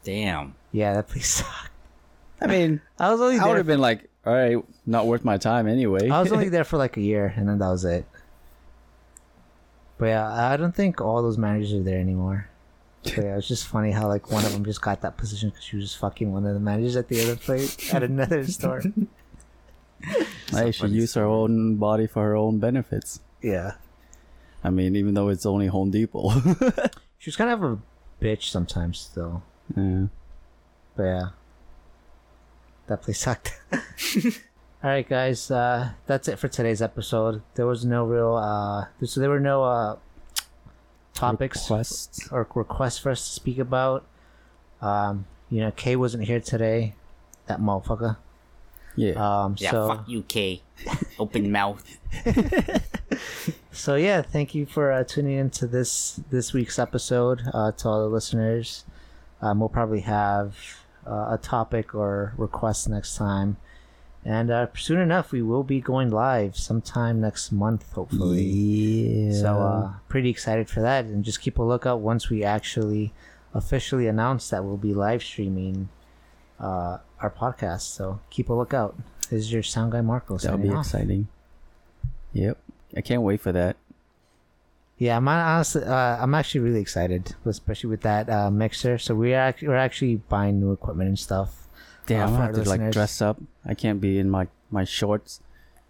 [0.05, 0.55] Damn.
[0.73, 1.71] yeah, that place sucked.
[2.41, 5.39] I mean, I was only I would have been like, all right, not worth my
[5.39, 6.11] time anyway.
[6.11, 8.05] I was only there for like a year, and then that was it.
[9.97, 12.49] But yeah, I don't think all those managers are there anymore.
[13.05, 15.65] But yeah, it's just funny how like one of them just got that position because
[15.65, 18.83] she was just fucking one of the managers at the other place at another store.
[20.53, 23.19] Hey, she used her own body for her own benefits.
[23.43, 23.73] Yeah,
[24.63, 26.31] I mean, even though it's only Home Depot.
[27.19, 27.79] she was kind of a
[28.23, 29.43] bitch sometimes, though.
[29.77, 30.05] yeah.
[30.97, 31.29] But yeah,
[32.89, 33.59] that place sucked.
[33.73, 37.43] All right, guys, uh, that's it for today's episode.
[37.55, 39.97] There was no real, uh, so there were no uh,
[41.15, 42.29] topics Requests.
[42.31, 44.07] or requests for us to speak about.
[44.81, 46.95] Um, you know, Kay wasn't here today.
[47.47, 48.19] That motherfucker.
[48.95, 49.13] Yeah.
[49.45, 50.63] Um, Yeah, so fuck you, Kay.
[51.19, 51.85] Open mouth.
[53.73, 57.43] so yeah, thank you for uh, tuning into this this week's episode.
[57.53, 58.85] Uh, to all the listeners,
[59.41, 60.57] um, we'll probably have
[61.09, 63.57] uh, a topic or request next time,
[64.25, 68.43] and uh, soon enough we will be going live sometime next month, hopefully.
[68.45, 69.33] yeah.
[69.33, 73.13] So uh, pretty excited for that, and just keep a lookout once we actually
[73.55, 75.89] officially announce that we'll be live streaming
[76.61, 77.83] uh, our podcast.
[77.83, 78.97] So keep a lookout.
[79.31, 80.39] This is your sound guy Marco.
[80.39, 80.87] that'll be off.
[80.87, 81.29] exciting.
[82.33, 82.59] Yep.
[82.97, 83.77] I can't wait for that.
[84.99, 88.99] Yeah, I'm honestly, uh, I'm actually really excited, especially with that uh, mixer.
[88.99, 91.69] So we are act- we're actually buying new equipment and stuff.
[92.07, 92.95] Damn, uh, I'm for gonna our have to like listeners.
[92.95, 93.37] dress up.
[93.65, 95.41] I can't be in my my shorts.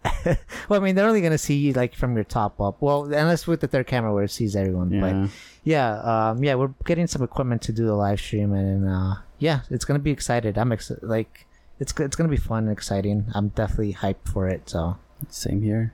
[0.69, 2.81] Well, I mean, they're only gonna see you like from your top up.
[2.81, 4.91] Well, unless with the third camera where it sees everyone.
[4.91, 5.01] Yeah.
[5.01, 5.29] But
[5.63, 9.61] yeah, um, yeah, we're getting some equipment to do the live stream, and uh, yeah,
[9.71, 10.57] it's gonna be excited.
[10.57, 11.03] I'm excited.
[11.03, 11.47] Like,
[11.79, 13.25] it's it's gonna be fun and exciting.
[13.33, 14.69] I'm definitely hyped for it.
[14.69, 14.97] So
[15.29, 15.93] Same here.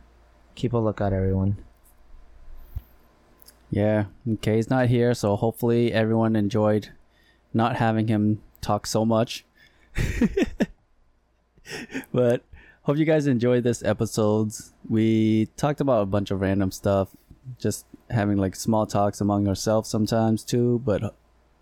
[0.55, 1.57] keep a lookout, everyone.
[3.75, 4.05] Yeah.
[4.39, 6.91] Kay's not here, so hopefully everyone enjoyed
[7.53, 9.43] not having him talk so much.
[12.13, 12.41] but
[12.83, 14.53] hope you guys enjoyed this episode.
[14.87, 17.09] We talked about a bunch of random stuff,
[17.59, 21.13] just having like small talks among ourselves sometimes too, but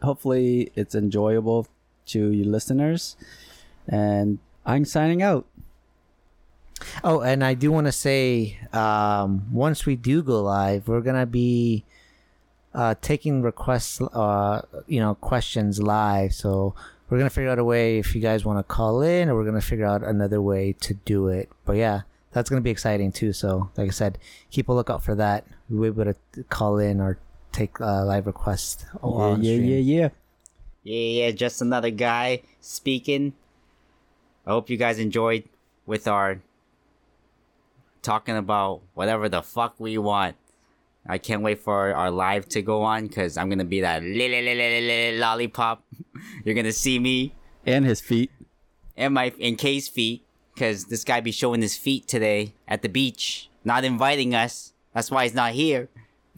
[0.04, 1.66] hopefully it's enjoyable
[2.06, 3.18] to you listeners.
[3.88, 4.38] And
[4.68, 5.48] I'm signing out.
[7.04, 11.26] Oh, and I do want to say, um, once we do go live, we're gonna
[11.26, 11.86] be
[12.74, 16.34] uh, taking requests, uh, you know, questions live.
[16.34, 16.76] So
[17.10, 19.46] we're gonna figure out a way if you guys want to call in, or we're
[19.46, 21.50] gonna figure out another way to do it.
[21.66, 22.02] But yeah,
[22.32, 23.34] that's gonna be exciting too.
[23.34, 24.18] So, like I said,
[24.52, 25.46] keep a lookout for that.
[25.70, 27.20] We'll be able to call in or
[27.52, 28.86] take uh, live requests.
[28.94, 30.10] Yeah, on yeah, yeah, yeah.
[30.84, 33.34] Yeah, yeah, just another guy speaking.
[34.46, 35.46] I hope you guys enjoyed
[35.86, 36.42] with our
[38.02, 40.36] talking about whatever the fuck we want.
[41.08, 44.30] I can't wait for our live to go on because I'm gonna be that li-
[44.30, 45.84] li- li- li- li- li- lollipop.
[46.46, 47.36] You're gonna see me
[47.66, 48.32] And his feet.
[48.96, 50.24] and my and Kay's feet
[50.54, 54.74] because this guy be showing his feet today at the beach, not inviting us.
[54.94, 55.90] That's why he's not here.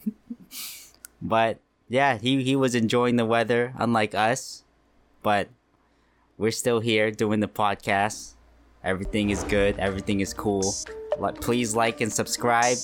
[1.22, 4.64] but yeah, he he was enjoying the weather, unlike us.
[5.22, 5.48] But
[6.38, 8.34] we're still here doing the podcast.
[8.84, 9.78] Everything is good.
[9.78, 10.74] Everything is cool.
[11.18, 12.76] Like, please like and subscribe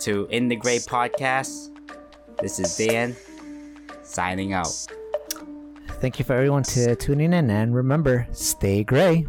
[0.00, 1.70] to In the Gray Podcast.
[2.40, 3.16] This is Dan
[4.02, 4.86] signing out.
[6.00, 9.26] Thank you for everyone to tuning in, and remember, stay gray.